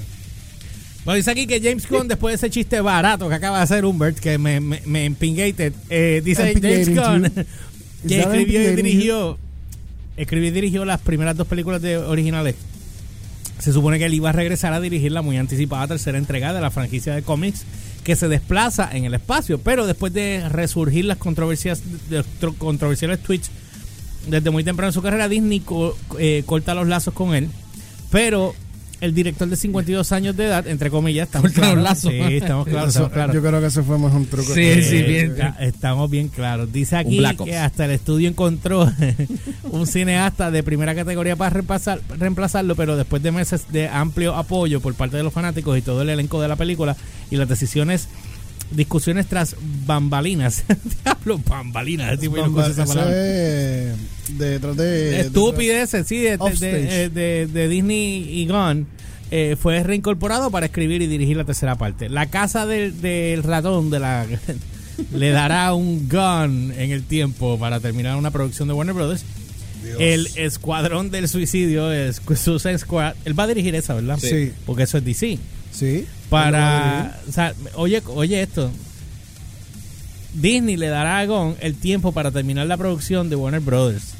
Bueno, 1.04 1.16
dice 1.16 1.30
aquí 1.32 1.46
que 1.48 1.60
James 1.60 1.88
Gunn, 1.88 2.06
después 2.08 2.32
de 2.32 2.36
ese 2.46 2.50
chiste 2.52 2.80
barato 2.80 3.28
que 3.28 3.34
acaba 3.34 3.56
de 3.58 3.62
hacer 3.64 3.84
Humbert, 3.84 4.18
que 4.18 4.38
me, 4.38 4.60
me, 4.60 4.80
me 4.86 5.04
empingated, 5.04 5.72
eh, 5.90 6.20
dice 6.24 6.42
James 6.60 6.88
Gunn, 6.94 7.46
que 8.08 8.20
escribió 8.20 8.60
y 8.60 8.76
dirigió, 8.76 9.38
escribió 10.16 10.48
y 10.48 10.52
dirigió 10.52 10.84
las 10.84 11.00
primeras 11.00 11.36
dos 11.36 11.46
películas 11.48 11.80
de 11.82 11.96
originales. 11.96 12.54
Se 13.60 13.72
supone 13.72 13.98
que 13.98 14.04
él 14.06 14.14
iba 14.14 14.28
a 14.28 14.32
regresar 14.32 14.72
a 14.74 14.80
dirigir 14.80 15.12
la 15.12 15.22
muy 15.22 15.36
anticipada 15.38 15.86
tercera 15.88 16.18
entrega 16.18 16.52
de 16.52 16.60
la 16.60 16.70
franquicia 16.70 17.14
de 17.14 17.22
cómics 17.22 17.64
que 18.04 18.14
se 18.14 18.28
desplaza 18.28 18.90
en 18.92 19.04
el 19.04 19.14
espacio, 19.14 19.58
pero 19.58 19.86
después 19.86 20.12
de 20.12 20.46
resurgir 20.48 21.06
las 21.06 21.16
controversias, 21.16 21.82
de, 22.10 22.18
de- 22.18 22.54
controversiales 22.58 23.20
tweets 23.22 23.50
desde 24.28 24.50
muy 24.50 24.62
temprano 24.64 24.88
en 24.90 24.92
su 24.92 25.02
carrera, 25.02 25.28
Disney 25.28 25.60
co- 25.60 25.96
eh, 26.18 26.42
corta 26.46 26.74
los 26.74 26.86
lazos 26.88 27.14
con 27.14 27.34
él, 27.34 27.48
pero 28.10 28.54
el 28.98 29.14
director 29.14 29.46
de 29.46 29.56
52 29.56 30.10
años 30.12 30.34
de 30.38 30.46
edad, 30.46 30.66
entre 30.66 30.90
comillas, 30.90 31.26
estamos 31.26 31.52
claros, 31.52 31.82
lazos. 31.84 32.10
Sí, 32.10 32.18
estamos 32.18 32.66
claros, 32.66 32.88
Eso- 32.88 32.98
estamos 33.00 33.12
claros. 33.12 33.34
Yo 33.34 33.42
creo 33.42 33.60
que 33.60 33.66
ese 33.66 33.82
fue 33.82 33.98
más 33.98 34.14
un 34.14 34.24
truco. 34.26 34.54
Sí, 34.54 34.60
Eh, 34.62 34.82
sí, 34.82 35.02
bien. 35.02 35.36
ya 35.36 35.54
estamos 35.60 36.08
bien 36.10 36.28
claros. 36.28 36.72
Dice 36.72 36.96
aquí 36.96 37.22
que 37.44 37.56
hasta 37.58 37.84
el 37.84 37.90
estudio 37.90 38.26
encontró 38.28 38.90
un 39.70 39.86
cineasta 39.86 40.50
de 40.50 40.62
primera 40.62 40.94
categoría 40.94 41.36
para 41.36 41.54
reemplazar- 41.60 42.00
reemplazarlo, 42.18 42.74
pero 42.74 42.96
después 42.96 43.22
de 43.22 43.32
meses 43.32 43.66
de 43.70 43.86
amplio 43.88 44.34
apoyo 44.34 44.80
por 44.80 44.94
parte 44.94 45.18
de 45.18 45.22
los 45.22 45.32
fanáticos 45.32 45.76
y 45.76 45.82
todo 45.82 46.00
el 46.02 46.08
elenco 46.08 46.40
de 46.40 46.48
la 46.48 46.56
película 46.56 46.96
y 47.30 47.36
las 47.36 47.48
decisiones, 47.50 48.08
discusiones 48.70 49.26
tras 49.26 49.56
bambalinas. 49.86 50.64
Diablo, 51.04 51.40
bambalinas. 51.46 52.12
ese 52.12 52.22
tipo 52.22 52.36
conoce 52.36 52.70
esa 52.72 52.84
palabra. 52.86 53.12
es 53.14 53.94
detrás 54.38 54.76
de... 54.76 55.20
Estupideces, 55.20 56.06
sí, 56.06 56.18
de, 56.18 56.36
de, 56.36 56.56
de- 56.58 57.08
de- 57.10 57.46
de 57.46 57.68
Disney 57.68 58.28
y 58.40 58.46
Gunn. 58.46 58.86
eh, 59.30 59.56
fue 59.60 59.82
reincorporado 59.82 60.50
para 60.50 60.66
escribir 60.66 61.02
y 61.02 61.06
dirigir 61.06 61.36
la 61.36 61.44
tercera 61.44 61.76
parte. 61.76 62.08
La 62.08 62.26
casa 62.26 62.66
del, 62.66 63.00
del 63.00 63.42
ratón 63.42 63.90
de 63.90 63.98
la 64.00 64.26
le 65.14 65.30
dará 65.30 65.72
un 65.74 66.08
gun 66.08 66.72
en 66.76 66.90
el 66.90 67.02
tiempo 67.04 67.58
para 67.58 67.80
terminar 67.80 68.16
una 68.16 68.30
producción 68.30 68.68
de 68.68 68.74
Warner 68.74 68.94
Brothers. 68.94 69.24
El 70.00 70.26
Escuadrón 70.36 71.10
del 71.12 71.28
Suicidio, 71.28 71.92
es 71.92 72.20
Suicide 72.36 72.78
Squad, 72.78 73.14
él 73.24 73.38
va 73.38 73.44
a 73.44 73.46
dirigir 73.46 73.74
esa, 73.76 73.94
¿verdad? 73.94 74.18
Sí. 74.20 74.50
Porque 74.64 74.82
eso 74.82 74.98
es 74.98 75.04
DC. 75.04 75.38
Sí. 75.70 76.06
Para, 76.28 77.20
o 77.28 77.32
sea, 77.32 77.54
oye, 77.74 78.02
oye 78.06 78.42
esto. 78.42 78.70
Disney 80.34 80.76
le 80.76 80.88
dará 80.88 81.18
a 81.18 81.26
Gunn 81.26 81.56
el 81.60 81.74
tiempo 81.76 82.12
para 82.12 82.30
terminar 82.30 82.66
la 82.66 82.76
producción 82.76 83.30
de 83.30 83.36
Warner 83.36 83.60
Brothers. 83.60 84.14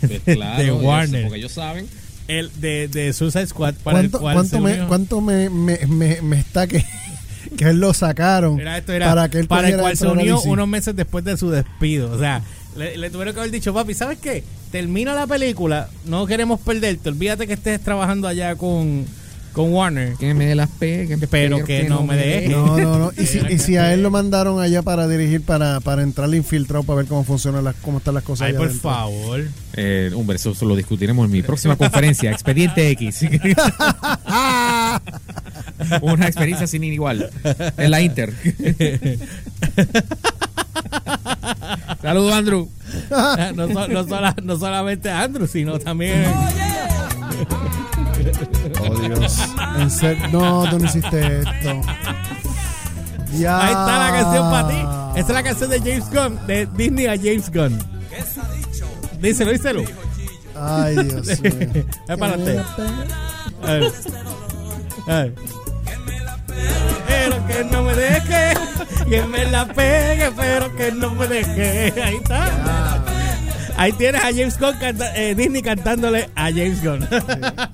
Pues 0.00 0.20
claro, 0.24 0.58
de 0.58 0.64
eso, 0.66 0.76
Warner. 0.76 1.22
porque 1.22 1.38
ellos 1.38 1.52
saben. 1.52 1.86
El 2.26 2.50
de, 2.60 2.88
de 2.88 3.12
Suicide 3.12 3.46
Squad 3.46 3.74
para 3.84 4.00
el 4.00 4.10
¿Cuánto, 4.10 4.20
cual 4.20 4.34
cuánto 4.34 4.60
me, 4.60 4.78
cuánto 4.86 5.20
me, 5.20 5.50
me, 5.50 5.78
me, 5.86 6.22
me 6.22 6.38
está 6.38 6.66
que, 6.66 6.82
que 7.58 7.64
él 7.64 7.78
lo 7.80 7.92
sacaron 7.92 8.58
Era 8.58 8.78
esto 8.78 8.94
era 8.94 9.06
para 9.10 9.28
que 9.28 9.40
él 9.40 9.46
para 9.46 9.68
el 9.68 9.78
cual 9.78 9.94
se 9.94 10.06
unió 10.06 10.40
unos 10.40 10.66
meses 10.66 10.96
después 10.96 11.22
de 11.24 11.36
su 11.36 11.50
despido. 11.50 12.10
O 12.10 12.18
sea, 12.18 12.42
le, 12.76 12.96
le 12.96 13.10
tuvieron 13.10 13.34
que 13.34 13.40
haber 13.40 13.52
dicho, 13.52 13.74
papi, 13.74 13.92
¿sabes 13.92 14.18
qué? 14.18 14.42
Termina 14.72 15.14
la 15.14 15.26
película, 15.26 15.90
no 16.06 16.26
queremos 16.26 16.60
perderte. 16.60 17.10
Olvídate 17.10 17.46
que 17.46 17.52
estés 17.52 17.80
trabajando 17.80 18.26
allá 18.26 18.56
con, 18.56 19.04
con 19.54 19.72
Warner. 19.72 20.14
Que 20.16 20.34
me 20.34 20.54
las 20.54 20.68
pegue. 20.68 21.16
Pero 21.28 21.64
que 21.64 21.84
no 21.84 22.02
me 22.02 22.16
deje. 22.16 22.48
No, 22.48 22.76
no, 22.76 22.98
no. 22.98 23.12
Y 23.16 23.24
si, 23.24 23.38
y 23.48 23.58
si 23.58 23.76
a 23.78 23.94
él 23.94 24.02
lo 24.02 24.10
mandaron 24.10 24.60
allá 24.60 24.82
para 24.82 25.08
dirigir, 25.08 25.40
para, 25.42 25.80
para 25.80 26.02
entrar 26.02 26.28
infiltrado, 26.34 26.82
para 26.82 26.98
ver 26.98 27.06
cómo 27.06 27.24
funcionan 27.24 27.64
las, 27.64 27.76
cómo 27.76 27.98
están 27.98 28.12
las 28.14 28.24
cosas 28.24 28.46
Ay, 28.46 28.50
allá 28.50 28.58
por 28.58 28.66
adentro. 28.66 28.90
favor. 28.90 29.44
Eh, 29.74 30.10
hombre, 30.14 30.36
eso, 30.36 30.50
eso 30.50 30.66
lo 30.66 30.76
discutiremos 30.76 31.24
en 31.24 31.30
mi 31.32 31.42
próxima 31.42 31.76
conferencia, 31.76 32.30
Expediente 32.30 32.90
X. 32.90 33.20
Una 36.02 36.26
experiencia 36.26 36.66
sin 36.66 36.84
igual. 36.84 37.30
En 37.78 37.90
la 37.90 38.00
Inter. 38.02 38.34
Saludos, 42.02 42.32
Andrew. 42.34 42.68
no, 43.54 43.66
no 43.66 44.34
no 44.42 44.58
solamente 44.58 45.10
Andrew, 45.10 45.46
sino 45.46 45.78
también. 45.78 46.24
Oh, 46.26 47.63
Dios. 48.90 49.38
En 49.78 49.90
serio. 49.90 50.28
No, 50.32 50.68
tú 50.68 50.78
no 50.78 50.84
hiciste 50.84 51.40
esto. 51.40 51.80
Ya. 53.32 53.60
Ahí 53.60 53.70
está 53.70 53.98
la 53.98 54.20
canción 54.20 54.50
para 54.50 54.68
ti. 54.68 55.20
Esta 55.20 55.32
es 55.32 55.34
la 55.34 55.42
canción 55.42 55.70
de 55.70 55.78
James 55.78 56.10
Gunn, 56.10 56.46
de 56.46 56.66
Disney 56.76 57.06
a 57.06 57.16
James 57.16 57.50
Gunn. 57.50 57.78
Díselo, 59.20 59.52
díselo. 59.52 59.84
Ay, 60.56 60.94
Dios 60.96 61.40
mío. 61.40 61.52
Es 62.08 62.18
para 62.18 62.34
adelante. 62.34 62.62
A 63.62 63.72
ver. 63.72 63.92
A 65.06 65.14
ver. 65.14 65.34
Pero 67.06 67.46
que 67.46 67.64
no 67.64 67.82
me 67.82 67.94
deje, 67.94 68.54
que 69.08 69.22
me 69.22 69.44
la 69.46 69.66
pegue, 69.66 70.30
pero 70.36 70.76
que 70.76 70.92
no 70.92 71.10
me 71.14 71.26
deje. 71.26 72.02
Ahí 72.02 72.16
está. 72.16 72.83
Ahí 73.76 73.92
tienes 73.92 74.22
a 74.22 74.26
James 74.26 74.58
Gunn, 74.58 74.74
canta- 74.78 75.16
eh, 75.16 75.34
Disney 75.34 75.60
cantándole 75.62 76.28
a 76.36 76.44
James 76.44 76.82
Gunn. 76.82 77.06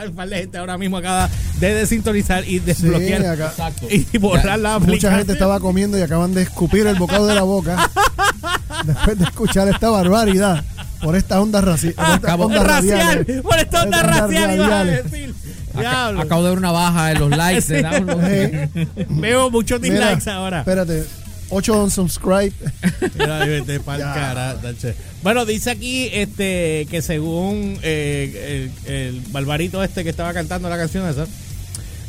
Un 0.09 0.15
par 0.15 0.29
de 0.29 0.37
gente 0.39 0.59
ahora 0.59 0.79
mismo 0.79 0.97
acaba 0.97 1.29
de 1.59 1.75
desintonizar 1.75 2.43
y 2.49 2.59
desbloquear 2.59 3.27
acá. 3.27 3.53
y 3.91 4.19
borrar 4.19 4.59
la 4.59 4.79
Mucha 4.79 4.85
aplicación. 4.87 5.17
gente 5.19 5.33
estaba 5.35 5.61
comiendo 5.61 5.99
y 5.99 6.03
acaban 6.03 6.33
de 6.33 6.43
escupir 6.43 6.87
el 6.87 6.97
bocado 6.97 7.27
de 7.27 7.35
la 7.35 7.43
boca 7.43 7.91
después 8.87 9.19
de 9.19 9.25
escuchar 9.25 9.69
esta 9.69 9.91
barbaridad 9.91 10.65
por 11.03 11.17
estas 11.17 11.39
ondas, 11.39 11.65
raci 11.65 11.93
Ah, 11.97 12.19
ondas 12.39 12.63
racial, 12.67 13.25
por 13.43 13.59
esta 13.59 13.83
onda 13.83 14.03
racial 14.03 14.55
ibas 14.55 14.71
a 14.73 14.85
decir. 14.85 15.35
Diablo. 15.79 16.21
acabo 16.23 16.43
de 16.43 16.49
ver 16.51 16.59
una 16.59 16.73
baja 16.73 17.13
en 17.13 17.19
los 17.21 17.31
likes 17.31 17.63
Sí. 17.63 19.05
Veo 19.09 19.51
muchos 19.51 19.81
mira, 19.81 20.09
dislikes 20.09 20.29
ahora. 20.31 20.59
Espérate, 20.61 21.05
8 21.51 21.69
on 21.71 21.91
subscribe. 21.91 22.53
Mira, 23.19 23.45
vete 23.45 23.81
pa'l 23.81 23.99
Ya. 23.99 24.15
cara, 24.15 24.61
tache. 24.61 24.95
Bueno, 25.23 25.45
dice 25.45 25.71
aquí 25.71 26.09
este 26.13 26.87
que 26.91 27.03
según 27.03 27.79
eh, 27.83 28.71
el, 28.87 28.93
el 28.93 29.21
barbarito 29.33 29.83
este 29.83 30.05
que 30.05 30.11
estaba 30.11 30.33
cantando 30.33 30.69
la 30.69 30.77
canción 30.77 31.09
esa, 31.09 31.27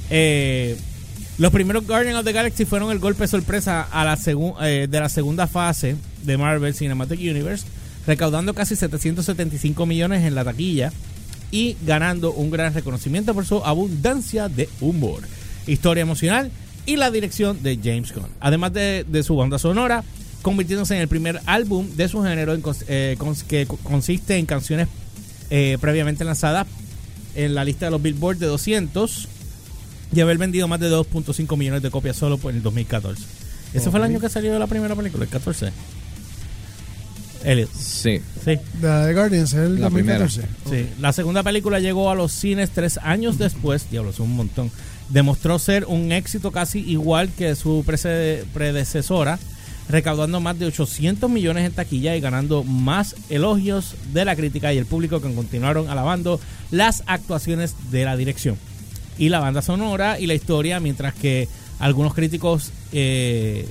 eh, 0.10 0.78
los 1.38 1.52
primeros 1.52 1.88
Guardians 1.88 2.20
of 2.20 2.26
the 2.26 2.34
Galaxy 2.34 2.66
fueron 2.66 2.92
el 2.92 3.00
golpe 3.00 3.28
sorpresa 3.28 3.82
a 3.82 4.06
la 4.06 4.18
eh, 4.62 4.88
de 4.90 5.00
la 5.00 5.10
segunda 5.10 5.48
fase 5.48 5.96
de 6.24 6.38
Marvel 6.38 6.76
Cinematic 6.76 7.20
Universe, 7.20 7.66
recaudando 8.06 8.54
casi 8.54 8.76
775 8.76 9.86
millones 9.86 10.24
en 10.24 10.36
la 10.36 10.44
taquilla 10.44 10.92
y 11.50 11.78
ganando 11.86 12.32
un 12.32 12.52
gran 12.52 12.74
reconocimiento 12.74 13.34
por 13.34 13.46
su 13.46 13.64
abundancia 13.66 14.50
de 14.50 14.70
humor, 14.82 15.24
historia 15.66 16.02
emocional 16.02 16.52
y 16.86 16.96
la 16.96 17.12
dirección 17.12 17.62
de 17.64 17.78
James 17.84 18.14
Gunn. 18.14 18.28
Además 18.40 18.74
de, 18.74 19.06
de 19.08 19.24
su 19.24 19.36
banda 19.36 19.60
sonora, 19.60 20.04
convirtiéndose 20.42 20.96
en 20.96 21.02
el 21.02 21.08
primer 21.08 21.40
álbum 21.46 21.88
de 21.96 22.08
su 22.08 22.24
género 22.24 22.54
en 22.54 22.64
eh, 22.88 23.16
cons- 23.20 23.44
que 23.44 23.66
co- 23.68 23.78
consiste 23.78 24.38
en 24.38 24.46
canciones 24.46 24.88
eh, 25.50 25.78
previamente 25.80 26.24
lanzadas 26.24 26.68
en 27.36 27.54
la 27.56 27.64
lista 27.64 27.86
de 27.86 27.92
los 27.92 28.02
Billboard 28.02 28.38
de 28.38 28.48
200 28.48 29.28
y 30.14 30.20
haber 30.20 30.38
vendido 30.38 30.68
más 30.68 30.80
de 30.80 30.90
2.5 30.92 31.58
millones 31.58 31.82
de 31.82 31.90
copias 31.92 32.18
solo 32.18 32.38
por 32.38 32.54
el 32.54 32.62
2014. 32.64 33.24
Ese 33.74 33.90
fue 33.90 34.00
el 34.00 34.06
año 34.06 34.20
que 34.20 34.28
salió 34.30 34.58
la 34.60 34.68
primera 34.68 34.96
película, 34.96 35.24
el 35.24 35.30
14. 35.30 35.72
Elliot. 37.44 37.70
Sí. 37.74 38.20
Sí. 38.44 38.58
The 38.82 39.14
Guardians, 39.14 39.54
el 39.54 39.76
La 39.82 39.90
2014. 39.90 40.42
Sí, 40.70 40.88
la 41.00 41.12
segunda 41.14 41.42
película 41.42 41.80
llegó 41.80 42.12
a 42.12 42.16
los 42.16 42.32
cines 42.32 42.70
tres 42.70 43.00
años 43.02 43.38
después, 43.38 43.90
diablo, 43.90 44.12
es 44.12 44.20
un 44.20 44.36
montón. 44.36 44.70
Demostró 45.12 45.60
ser 45.60 45.86
un 45.86 46.12
éxito 46.12 46.52
casi 46.52 46.80
igual 46.80 47.30
que 47.38 47.56
su 47.56 47.84
predecesora, 48.54 49.40
recaudando 49.90 50.40
más 50.40 50.58
de 50.58 50.68
800 50.68 51.30
millones 51.30 51.66
en 51.66 51.74
taquilla 51.74 52.16
y 52.16 52.22
ganando 52.22 52.64
más 52.64 53.16
elogios 53.30 53.96
de 54.14 54.24
la 54.24 54.38
crítica 54.38 54.74
y 54.74 54.78
el 54.78 54.86
público 54.86 55.22
que 55.22 55.34
continuaron 55.34 55.90
alabando 55.90 56.40
las 56.72 57.04
actuaciones 57.08 57.76
de 57.92 58.06
la 58.06 58.16
dirección. 58.16 58.58
Y 59.18 59.30
la 59.30 59.40
banda 59.40 59.62
sonora 59.62 60.18
y 60.18 60.28
la 60.28 60.34
historia, 60.34 60.80
mientras 60.80 61.14
que 61.14 61.50
algunos 61.80 62.14
críticos 62.14 62.72
eh, 62.94 63.68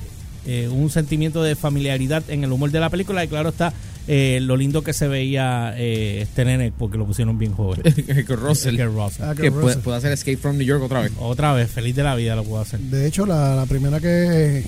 eh, 0.46 0.68
un 0.68 0.90
sentimiento 0.90 1.42
de 1.42 1.54
familiaridad 1.54 2.22
en 2.28 2.44
el 2.44 2.52
humor 2.52 2.70
de 2.70 2.80
la 2.80 2.88
película 2.88 3.22
y 3.22 3.28
claro 3.28 3.50
está 3.50 3.72
eh, 4.08 4.38
lo 4.42 4.56
lindo 4.56 4.82
que 4.82 4.92
se 4.92 5.06
veía 5.08 5.74
eh, 5.76 6.20
este 6.22 6.44
nene 6.44 6.72
porque 6.76 6.98
lo 6.98 7.06
pusieron 7.06 7.38
bien 7.38 7.52
joven. 7.52 7.82
que 7.94 8.36
Russell. 8.36 8.76
Que 8.76 8.84
Russell. 8.86 9.22
Ah, 9.24 9.34
que 9.36 9.42
Que 9.42 9.50
puede, 9.52 9.66
Russell. 9.66 9.82
puede 9.82 9.96
hacer 9.98 10.12
Escape 10.12 10.36
from 10.36 10.56
New 10.56 10.66
York 10.66 10.82
otra 10.82 11.00
vez. 11.02 11.12
Otra 11.18 11.52
vez, 11.52 11.70
feliz 11.70 11.94
de 11.96 12.02
la 12.02 12.14
vida 12.14 12.34
lo 12.36 12.44
puedo 12.44 12.60
hacer. 12.62 12.80
De 12.80 13.06
hecho, 13.06 13.26
la, 13.26 13.54
la 13.54 13.66
primera 13.66 14.00
que 14.00 14.64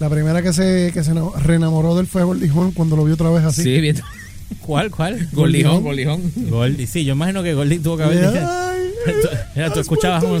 la 0.00 0.08
primera 0.08 0.42
que 0.42 0.52
se, 0.52 0.90
que 0.94 1.02
se 1.02 1.12
reenamoró 1.42 1.96
del 1.96 2.06
fue 2.06 2.22
Goldie 2.22 2.48
Hawn 2.50 2.70
cuando 2.72 2.94
lo 2.96 3.04
vio 3.04 3.14
otra 3.14 3.30
vez 3.30 3.44
así. 3.44 3.62
Sí, 3.64 3.80
bien. 3.80 4.00
¿Cuál? 4.60 4.90
¿Cuál? 4.90 5.28
Goldijón, 5.32 5.82
Goldijón. 5.82 6.22
Goldie. 6.36 6.86
Sí, 6.86 7.04
yo 7.04 7.14
imagino 7.14 7.42
que 7.42 7.54
Goldie 7.54 7.80
tuvo 7.80 7.96
que 7.96 8.02
haber 8.04 8.18
dicho. 8.32 8.46
Ay, 8.48 8.78
Tú- 9.22 9.28
Mira, 9.56 9.72
tú 9.72 9.80
escuchabas 9.80 10.22
un... 10.24 10.40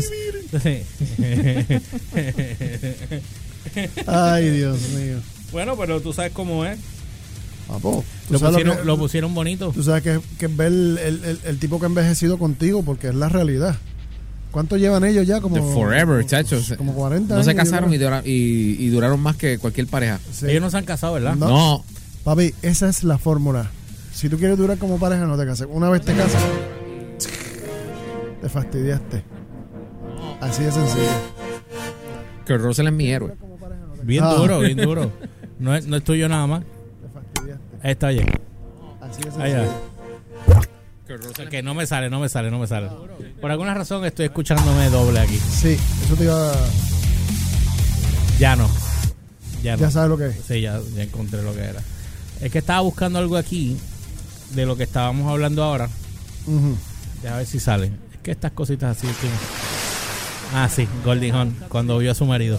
Ay, 4.06 4.50
Dios 4.50 4.78
mío. 4.90 5.18
bueno, 5.52 5.76
pero 5.76 6.00
tú 6.00 6.12
sabes 6.12 6.32
cómo 6.32 6.64
es. 6.64 6.78
Papo, 7.66 8.04
Lo 8.30 8.38
pusieron, 8.40 8.76
que- 8.78 8.84
lo 8.84 8.98
pusieron 8.98 9.34
bonito. 9.34 9.70
Tú 9.74 9.82
sabes 9.82 10.02
que, 10.02 10.20
que 10.38 10.46
es 10.46 10.56
ver 10.56 10.68
el, 10.68 10.98
el- 10.98 11.24
el- 11.24 11.40
el 11.44 11.58
tipo 11.58 11.78
que 11.78 11.86
ha 11.86 11.88
envejecido 11.88 12.38
contigo 12.38 12.82
porque 12.82 13.08
es 13.08 13.14
la 13.14 13.28
realidad. 13.28 13.76
¿Cuánto 14.50 14.76
llevan 14.76 15.04
ellos 15.04 15.26
ya? 15.26 15.40
Como, 15.40 15.56
The 15.56 15.62
Forever, 15.74 16.24
chachos. 16.24 16.72
Como 16.78 16.94
40 16.94 17.36
No 17.36 17.42
se 17.44 17.54
casaron 17.54 17.90
yo 17.90 17.96
y, 17.96 17.98
dura- 17.98 18.22
y, 18.24 18.76
y 18.82 18.88
duraron 18.88 19.20
más 19.20 19.36
que 19.36 19.58
cualquier 19.58 19.86
pareja. 19.86 20.18
Sí. 20.32 20.46
Ellos 20.48 20.62
no 20.62 20.70
se 20.70 20.78
han 20.78 20.84
casado, 20.84 21.14
¿verdad? 21.14 21.36
No. 21.36 21.48
No. 21.48 21.84
Papi, 22.24 22.54
esa 22.62 22.88
es 22.88 23.04
la 23.04 23.18
fórmula. 23.18 23.70
Si 24.12 24.28
tú 24.28 24.38
quieres 24.38 24.56
durar 24.58 24.78
como 24.78 24.98
pareja, 24.98 25.26
no 25.26 25.36
te 25.38 25.46
cases. 25.46 25.66
Una 25.70 25.90
vez 25.90 26.02
te 26.02 26.14
casas, 26.14 26.42
te 28.40 28.48
fastidiaste. 28.48 29.22
Así 30.40 30.62
de 30.64 30.72
sencillo. 30.72 31.02
Que 32.46 32.56
Russell 32.56 32.86
es 32.86 32.92
mi 32.92 33.10
héroe. 33.10 33.34
Bien 34.02 34.24
Ah. 34.24 34.34
duro, 34.34 34.60
bien 34.60 34.76
duro. 34.78 35.12
No 35.58 35.74
es, 35.74 35.86
no 35.86 35.96
es 35.96 36.04
tuyo 36.04 36.28
nada 36.28 36.46
más. 36.46 36.62
Ahí 37.82 37.92
está 37.92 38.08
bien. 38.08 38.26
Así 39.00 39.22
de 39.22 39.42
Ahí. 39.42 39.68
Que 41.50 41.62
no 41.62 41.74
me 41.74 41.86
sale, 41.86 42.10
no 42.10 42.20
me 42.20 42.28
sale, 42.28 42.50
no 42.50 42.58
me 42.58 42.66
sale. 42.66 42.88
Por 43.40 43.50
alguna 43.50 43.72
razón 43.74 44.04
estoy 44.04 44.26
escuchándome 44.26 44.90
doble 44.90 45.20
aquí. 45.20 45.38
Sí, 45.38 45.78
eso 46.04 46.14
te 46.16 46.24
iba 46.24 46.52
a... 46.52 46.56
Ya 48.38 48.56
no. 48.56 48.68
Ya 49.62 49.76
no. 49.76 49.82
Ya 49.82 49.90
sabes 49.90 50.10
lo 50.10 50.18
que 50.18 50.26
es. 50.28 50.36
Sí, 50.46 50.60
ya, 50.60 50.78
ya 50.94 51.02
encontré 51.04 51.42
lo 51.42 51.54
que 51.54 51.62
era. 51.62 51.80
Es 52.40 52.52
que 52.52 52.58
estaba 52.58 52.80
buscando 52.80 53.18
algo 53.18 53.36
aquí 53.36 53.76
de 54.54 54.66
lo 54.66 54.76
que 54.76 54.82
estábamos 54.84 55.30
hablando 55.30 55.62
ahora. 55.64 55.88
Ujú. 56.46 56.76
Deja 57.22 57.36
ver 57.38 57.46
si 57.46 57.58
sale. 57.58 57.86
Es 57.86 58.18
que 58.22 58.30
estas 58.32 58.52
cositas 58.52 58.96
así. 58.96 59.06
que- 59.06 59.28
Ah, 60.54 60.68
sí, 60.68 60.88
Goldie 61.04 61.30
Hawn, 61.32 61.54
cuando 61.68 61.98
vio 61.98 62.12
a 62.12 62.14
su 62.14 62.24
marido. 62.24 62.58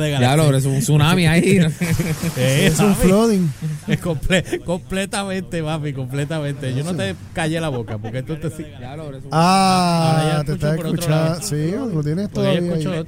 The 0.00 0.10
Ya 0.10 0.18
Galaxy. 0.20 0.36
lo, 0.50 0.56
es 0.56 0.64
un 0.66 0.78
tsunami 0.80 1.26
ahí. 1.26 1.58
Eh, 2.36 2.66
Es 2.66 2.78
un 2.80 2.94
flooding. 2.96 3.48
Es 3.88 4.00
comple- 4.02 4.64
completamente, 4.64 5.62
papi, 5.62 5.92
completamente. 5.92 6.74
Yo 6.74 6.84
no 6.84 6.94
te 6.94 7.14
callé 7.32 7.60
la 7.60 7.68
boca 7.68 7.98
porque 7.98 8.22
tú 8.22 8.36
te 8.36 8.48
lo, 8.96 9.16
es 9.16 9.24
un- 9.24 9.30
Ah, 9.32 10.12
Ahora 10.12 10.22
ya 10.22 10.44
te 10.44 10.52
escucho 10.52 10.54
estás 10.54 10.76
por 10.76 10.86
otro 10.86 11.00
escuchando. 11.00 11.24
lado. 11.30 11.42
Sí, 11.42 11.70
lo 11.94 12.02
tienes 12.02 12.30
todavía. 12.30 12.60
escucho 12.60 12.92
ahí. 12.92 13.04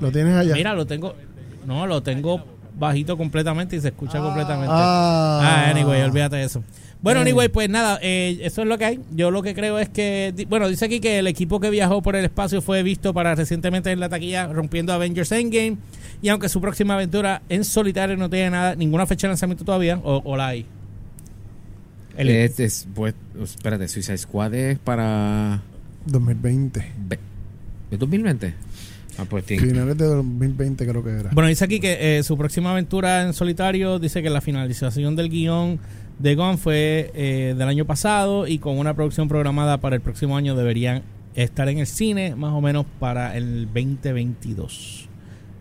Lo 0.00 0.10
tienes 0.12 0.36
allá. 0.36 0.54
Mira, 0.54 0.74
lo 0.74 0.86
tengo. 0.86 1.14
No, 1.66 1.86
lo 1.86 2.02
tengo 2.02 2.44
bajito 2.76 3.16
completamente 3.16 3.76
y 3.76 3.80
se 3.80 3.88
escucha 3.88 4.18
completamente. 4.18 4.68
Ah. 4.74 5.40
Ah, 5.66 5.70
anyway, 5.70 6.02
olvídate 6.02 6.36
de 6.36 6.44
eso. 6.44 6.62
Bueno, 7.04 7.20
Bien. 7.20 7.28
anyway, 7.28 7.48
pues 7.50 7.68
nada, 7.68 7.98
eh, 8.02 8.38
eso 8.40 8.62
es 8.62 8.66
lo 8.66 8.78
que 8.78 8.84
hay. 8.86 9.00
Yo 9.14 9.30
lo 9.30 9.42
que 9.42 9.54
creo 9.54 9.78
es 9.78 9.90
que, 9.90 10.32
bueno, 10.48 10.66
dice 10.68 10.86
aquí 10.86 11.00
que 11.00 11.18
el 11.18 11.26
equipo 11.26 11.60
que 11.60 11.68
viajó 11.68 12.00
por 12.00 12.16
el 12.16 12.24
espacio 12.24 12.62
fue 12.62 12.82
visto 12.82 13.12
para 13.12 13.34
recientemente 13.34 13.92
en 13.92 14.00
la 14.00 14.08
taquilla 14.08 14.46
rompiendo 14.46 14.90
Avengers 14.94 15.30
Endgame. 15.32 15.76
Y 16.22 16.30
aunque 16.30 16.48
su 16.48 16.62
próxima 16.62 16.94
aventura 16.94 17.42
en 17.50 17.64
solitario 17.64 18.16
no 18.16 18.30
tiene 18.30 18.48
nada, 18.50 18.74
ninguna 18.74 19.04
fecha 19.06 19.26
de 19.26 19.32
lanzamiento 19.32 19.66
todavía, 19.66 20.00
o, 20.02 20.22
o 20.24 20.34
la 20.36 20.46
hay. 20.48 20.64
El- 22.16 22.30
Es- 22.30 22.58
es- 22.60 22.88
pues, 22.94 23.14
espérate, 23.42 23.86
Suicide 23.86 24.16
Squad 24.16 24.54
es 24.54 24.78
para. 24.78 25.60
2020. 26.06 26.90
ve- 27.06 27.18
¿Es 27.90 27.98
2020? 27.98 28.54
Ah, 29.18 29.24
pues. 29.28 29.44
Finales 29.44 29.96
de 29.96 30.04
2020 30.06 30.86
creo 30.86 31.04
que 31.04 31.10
era. 31.10 31.30
Bueno, 31.32 31.48
dice 31.48 31.64
aquí 31.64 31.80
que 31.80 32.18
eh, 32.18 32.22
su 32.22 32.36
próxima 32.36 32.72
aventura 32.72 33.22
en 33.22 33.32
solitario 33.32 33.98
dice 33.98 34.22
que 34.22 34.30
la 34.30 34.40
finalización 34.40 35.16
del 35.16 35.28
guion 35.28 35.78
de 36.18 36.34
Gon 36.34 36.58
fue 36.58 37.10
eh, 37.14 37.54
del 37.56 37.68
año 37.68 37.84
pasado 37.84 38.46
y 38.46 38.58
con 38.58 38.78
una 38.78 38.94
producción 38.94 39.28
programada 39.28 39.78
para 39.78 39.96
el 39.96 40.02
próximo 40.02 40.36
año 40.36 40.54
deberían 40.56 41.02
estar 41.34 41.68
en 41.68 41.78
el 41.78 41.86
cine 41.86 42.34
más 42.36 42.52
o 42.52 42.60
menos 42.60 42.86
para 43.00 43.36
el 43.36 43.66
2022. 43.66 45.08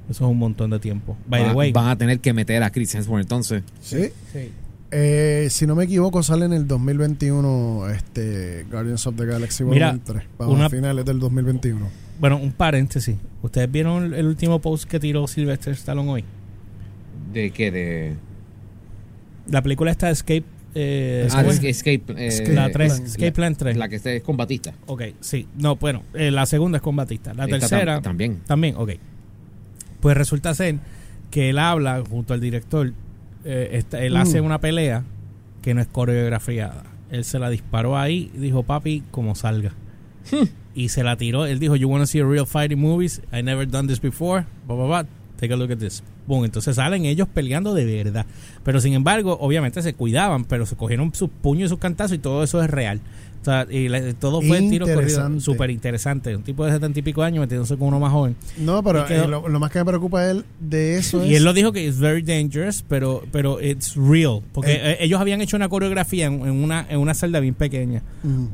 Eso 0.09 0.25
es 0.25 0.29
un 0.31 0.37
montón 0.37 0.69
de 0.69 0.79
tiempo. 0.79 1.17
By 1.27 1.41
the 1.41 1.47
Van- 1.47 1.55
way. 1.55 1.71
Van 1.71 1.87
a 1.89 1.97
tener 1.97 2.19
que 2.19 2.33
meter 2.33 2.61
a 2.63 2.69
Chris 2.71 2.93
Hemsworth 2.93 3.21
entonces. 3.23 3.63
Sí. 3.81 4.09
Sí. 4.31 4.51
Eh, 4.91 5.47
si 5.49 5.65
no 5.65 5.75
me 5.75 5.85
equivoco, 5.85 6.21
sale 6.21 6.45
en 6.45 6.53
el 6.53 6.67
2021 6.67 7.89
este 7.89 8.65
Guardians 8.69 9.07
of 9.07 9.15
the 9.15 9.25
Galaxy 9.25 9.63
Mira, 9.63 9.87
Volumen 9.87 10.05
3. 10.05 10.23
Para 10.37 10.49
una- 10.51 10.69
finales 10.69 11.05
del 11.05 11.19
2021. 11.19 11.87
Bueno, 12.19 12.37
un 12.37 12.51
paréntesis. 12.51 13.15
¿Ustedes 13.43 13.71
vieron 13.71 14.13
el 14.15 14.25
último 14.25 14.59
post 14.59 14.85
que 14.89 14.99
tiró 14.99 15.27
Sylvester 15.27 15.73
Stallone 15.73 16.09
hoy? 16.09 16.23
¿De 17.31 17.51
qué? 17.51 17.69
De. 17.71 18.15
La 19.51 19.61
película 19.61 19.91
está 19.91 20.09
Escape. 20.09 20.45
Eh, 20.75 21.27
Ah. 21.31 21.41
Escape. 21.43 22.01
eh, 22.17 22.27
Escape 22.27 22.53
la 22.53 22.71
3. 22.71 22.93
Plan. 22.93 23.05
Escape 23.05 23.31
Plan 23.31 23.55
3. 23.55 23.77
La 23.77 23.87
que 23.89 23.97
este 23.97 24.15
es 24.17 24.23
con 24.23 24.35
Batista. 24.37 24.73
Ok, 24.87 25.03
sí. 25.19 25.47
No, 25.55 25.75
bueno, 25.75 26.01
eh, 26.15 26.31
la 26.31 26.47
segunda 26.47 26.77
es 26.77 26.81
con 26.81 26.95
Batista. 26.95 27.33
La 27.35 27.43
Esta 27.45 27.59
tercera. 27.59 27.99
tam- 27.99 28.01
también. 28.03 28.39
También, 28.47 28.75
ok. 28.75 28.91
Pues 29.99 30.17
resulta 30.17 30.55
ser 30.55 30.77
que 31.29 31.49
él 31.51 31.59
habla 31.59 32.01
junto 32.09 32.33
al 32.33 32.39
director. 32.41 32.91
eh, 33.45 33.71
esta- 33.77 34.01
él 34.01 34.13
Mm. 34.13 34.17
hace 34.17 34.39
una 34.39 34.61
pelea 34.61 35.03
que 35.61 35.73
no 35.73 35.81
es 35.81 35.87
coreografiada. 35.87 36.83
Él 37.11 37.25
se 37.25 37.39
la 37.39 37.49
disparó 37.49 37.97
ahí 37.97 38.31
y 38.33 38.37
dijo, 38.37 38.63
papi, 38.63 39.03
como 39.11 39.35
salga. 39.35 39.73
Y 40.75 40.89
se 40.89 41.03
la 41.03 41.17
tiró. 41.17 41.45
Él 41.45 41.59
dijo, 41.59 41.75
You 41.75 41.89
wanna 41.89 42.05
see 42.05 42.19
a 42.19 42.25
real 42.25 42.45
fighting 42.45 42.79
movies? 42.79 43.21
I 43.31 43.41
never 43.41 43.65
done 43.65 43.87
this 43.87 43.99
before. 43.99 44.45
Blah, 44.67 44.75
blah, 44.75 44.87
blah. 44.87 45.03
Take 45.37 45.53
a 45.53 45.57
look 45.57 45.71
at 45.71 45.79
this. 45.79 46.03
Boom. 46.27 46.45
Entonces 46.45 46.75
salen 46.75 47.05
ellos 47.05 47.27
peleando 47.33 47.73
de 47.73 47.85
verdad. 47.85 48.25
Pero 48.63 48.79
sin 48.81 48.93
embargo, 48.93 49.37
obviamente 49.41 49.81
se 49.81 49.93
cuidaban, 49.93 50.45
pero 50.45 50.65
se 50.65 50.75
cogieron 50.75 51.13
sus 51.13 51.29
puños 51.29 51.67
y 51.67 51.69
sus 51.69 51.79
cantazos 51.79 52.15
y 52.15 52.19
todo 52.19 52.43
eso 52.43 52.61
es 52.63 52.69
real. 52.69 53.01
O 53.41 53.45
sea, 53.45 53.67
y 53.69 53.89
todo 54.21 54.41
fue 54.41 54.61
tiro 54.61 54.87
corrido. 54.87 55.37
Súper 55.41 55.69
interesante. 55.69 56.33
Un 56.33 56.43
tipo 56.43 56.63
de 56.65 56.71
setenta 56.71 56.97
y 56.97 57.01
pico 57.01 57.23
años 57.23 57.41
metiéndose 57.41 57.75
con 57.77 57.89
uno 57.89 57.99
más 57.99 58.13
joven. 58.13 58.37
No, 58.57 58.81
pero 58.81 59.01
Y 59.01 59.03
quedó- 59.03 59.25
eh, 59.25 59.27
lo, 59.27 59.49
lo 59.49 59.59
más 59.59 59.69
que 59.69 59.79
me 59.79 59.85
preocupa 59.85 60.25
él 60.31 60.45
de 60.61 60.97
eso 60.97 61.25
Y 61.25 61.31
es. 61.31 61.37
él 61.39 61.43
lo 61.43 61.51
dijo 61.51 61.73
que 61.73 61.85
es 61.85 61.99
very 61.99 62.21
dangerous, 62.21 62.85
pero 62.87 63.21
pero 63.33 63.59
it's 63.61 63.95
real, 63.97 64.39
porque 64.53 64.71
Eh. 64.71 64.91
eh, 64.91 64.97
ellos 65.01 65.19
habían 65.19 65.41
hecho 65.41 65.57
una 65.57 65.67
coreografía 65.67 66.27
en, 66.27 66.35
en 66.35 66.63
una 66.63 66.85
en 66.89 66.99
una 67.01 67.13
celda 67.13 67.41
bien 67.41 67.53
pequeña 67.53 68.01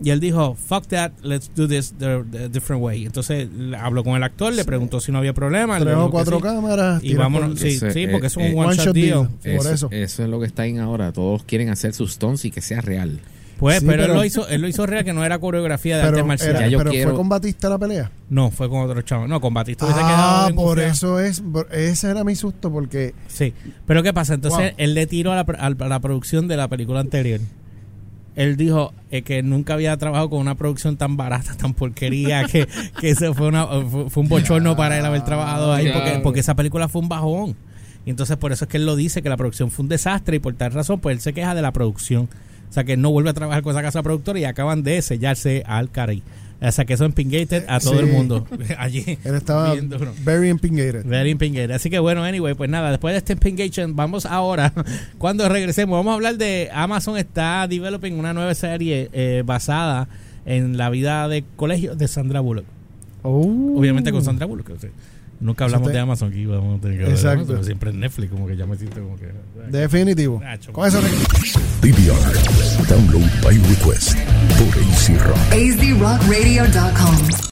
y 0.04 0.10
él 0.10 0.20
dijo 0.20 0.56
fuck 0.56 0.88
that, 0.88 1.12
let's 1.22 1.52
do 1.56 1.68
this 1.68 1.94
the, 2.00 2.24
the 2.32 2.50
different 2.50 2.82
way. 2.82 3.06
Entonces 3.06 3.48
habló 3.80 4.04
con 4.04 4.16
el 4.16 4.24
actor, 4.24 4.52
le 4.52 4.66
preguntó 4.66 5.00
si 5.02 5.12
no 5.12 5.20
había 5.20 5.34
problema, 5.36 5.78
Tres 5.80 5.94
o 5.98 6.10
cuatro 6.10 6.38
sí. 6.38 6.42
cámaras. 6.44 7.04
y 7.04 7.14
vámonos, 7.14 7.59
sí, 7.62 7.68
Ese, 7.76 7.92
sí, 7.92 8.04
eh, 8.04 8.08
porque 8.10 8.28
es 8.28 8.38
un 8.38 8.44
eh, 8.44 8.54
one, 8.56 8.68
one 8.68 8.76
shot 8.76 8.86
shot 8.88 8.96
deal. 8.96 9.30
deal. 9.44 9.58
Por 9.58 9.68
eso. 9.74 9.88
Eso 9.92 10.24
es 10.24 10.30
lo 10.30 10.40
que 10.40 10.46
está 10.48 10.66
en 10.66 10.80
ahora. 10.80 11.12
Todos 11.12 11.44
quieren 11.44 11.70
hacer 11.70 11.94
sus 11.94 12.14
stunts 12.14 12.46
y 12.46 12.52
que 12.52 12.62
sea 12.62 12.82
real. 12.82 13.20
Pues, 13.58 13.80
Sí, 13.82 13.86
pero, 13.86 14.06
él 14.06 14.14
lo 14.14 14.24
hizo, 14.24 14.48
él 14.48 14.62
lo 14.62 14.70
hizo 14.70 14.86
real 14.86 15.04
que 15.04 15.12
no 15.12 15.26
era 15.26 15.38
coreografía 15.38 15.98
de 15.98 16.04
era- 16.08 16.62
Ya 16.62 16.68
yo 16.68 16.78
pero 16.78 16.92
quiero- 16.92 17.10
fue 17.10 17.18
con 17.18 17.28
Batista 17.28 17.68
la 17.68 17.78
pelea. 17.78 18.10
No, 18.30 18.52
fue 18.52 18.70
con 18.70 18.80
otro 18.90 19.02
chavo. 19.02 19.28
No, 19.28 19.42
con 19.42 19.54
Batista 19.54 19.84
hubiese 19.84 20.00
quedado 20.00 20.48
Ah, 20.48 20.52
por 20.56 20.80
eso 20.80 21.20
es. 21.20 21.42
por- 21.42 21.68
ese 21.76 22.10
era 22.10 22.24
mi 22.24 22.36
susto, 22.38 22.72
porque. 22.72 23.14
Sí, 23.28 23.54
pero 23.86 24.02
¿qué 24.02 24.14
pasa? 24.14 24.34
Entonces 24.36 24.60
Wow. 24.72 24.76
él 24.78 24.94
le 24.94 25.08
tiró 25.08 25.34
a 25.34 25.36
la, 25.36 25.42
a 25.42 25.88
la 25.90 26.00
producción 26.00 26.48
de 26.48 26.56
la 26.56 26.70
película 26.70 27.02
anterior. 27.02 27.42
Él 28.36 28.56
dijo 28.58 28.94
eh, 29.12 29.22
que 29.22 29.44
nunca 29.44 29.74
había 29.74 29.96
trabajado 29.98 30.30
con 30.30 30.40
una 30.40 30.56
producción 30.56 30.98
tan 30.98 31.18
barata, 31.18 31.56
tan 31.56 31.74
porquería, 31.74 32.44
que, 32.52 32.68
que 33.00 33.10
eso 33.10 33.34
fue, 33.34 33.48
una, 33.48 33.68
fue, 33.68 34.10
fue 34.10 34.24
un 34.24 34.30
bochorno 34.30 34.76
para 34.76 34.98
él 34.98 35.06
haber 35.06 35.24
trabajado 35.24 35.74
ahí, 35.74 35.92
porque, 35.92 36.20
porque 36.24 36.40
esa 36.40 36.56
película 36.56 36.88
fue 36.88 37.02
un 37.02 37.10
bajón. 37.10 37.56
Y 38.06 38.10
entonces 38.10 38.38
por 38.38 38.52
eso 38.52 38.66
es 38.66 38.70
que 38.72 38.78
él 38.78 38.86
lo 38.86 38.96
dice, 38.96 39.22
que 39.22 39.30
la 39.30 39.38
producción 39.38 39.72
fue 39.72 39.84
un 39.84 39.90
desastre 39.90 40.38
y 40.38 40.40
por 40.40 40.54
tal 40.56 40.72
razón, 40.72 41.00
pues 41.00 41.16
él 41.16 41.22
se 41.22 41.34
queja 41.34 41.54
de 41.54 41.62
la 41.62 41.72
producción. 41.72 42.30
O 42.70 42.74
sea, 42.74 42.84
que 42.84 42.98
no 42.98 43.12
vuelve 43.12 43.32
a 43.32 43.34
trabajar 43.34 43.64
con 43.64 43.72
esa 43.72 43.82
casa 43.82 44.04
productora 44.04 44.40
y 44.40 44.46
acaban 44.46 44.84
de 44.84 45.02
sellarse 45.02 45.64
al 45.66 45.90
Cari. 45.90 46.24
Que 46.60 46.94
eso 46.94 47.06
empingated 47.06 47.64
a 47.70 47.80
todo 47.80 47.94
Sí. 47.94 48.00
el 48.00 48.08
mundo 48.08 48.46
allí. 48.78 49.18
Él 49.24 49.36
estaba 49.36 49.76
very 50.24 50.50
impingated. 50.50 51.06
Very. 51.06 51.38
Así 51.72 51.90
que 51.90 52.00
bueno, 52.00 52.24
anyway, 52.24 52.54
pues 52.54 52.70
nada, 52.70 52.90
después 52.90 53.14
de 53.14 53.20
este 53.20 53.34
Impingation, 53.34 53.96
vamos 53.96 54.26
ahora, 54.26 54.74
cuando 55.18 55.48
regresemos, 55.48 55.98
vamos 55.98 56.12
a 56.12 56.16
hablar 56.16 56.38
de 56.38 56.70
Amazon 56.74 57.18
está 57.18 57.66
developing 57.68 58.14
una 58.14 58.34
nueva 58.34 58.54
serie 58.56 59.10
eh, 59.14 59.44
basada 59.46 60.10
en 60.46 60.78
la 60.78 60.90
vida 60.90 61.28
de 61.28 61.44
colegio 61.56 61.96
de 61.96 62.08
Sandra 62.08 62.42
Bullock. 62.42 62.66
Oh. 63.24 63.76
Obviamente 63.78 64.12
con 64.12 64.24
Sandra 64.24 64.46
Bullock. 64.46 64.70
o 64.72 64.80
sea, 64.80 64.90
nunca 65.40 65.66
hablamos 65.66 65.88
te- 65.88 65.94
de 65.94 66.00
Amazon 66.00 66.30
aquí, 66.30 66.46
vamos 66.46 66.80
a 66.80 66.82
tener 66.82 66.98
que 66.98 67.04
hablar 67.06 67.18
de 67.18 67.22
Exacto. 67.22 67.30
Amazon, 67.40 67.56
pero 67.56 67.64
siempre 67.64 67.90
en 67.92 68.00
Netflix, 68.00 68.32
como 68.32 68.48
que 68.48 68.56
ya 68.58 68.66
me 68.66 68.76
siento 68.78 69.02
como 69.02 69.16
que... 69.18 69.32
Definitivo. 69.70 70.42
Con 70.72 70.88
eso. 70.88 71.00
DVR. 71.82 72.88
Download 72.88 73.30
by 73.44 73.58
request 73.70 74.16
por 74.58 74.68
AC 74.68 75.18
Rock. 75.24 75.38
azrockradio.com. 75.54 77.40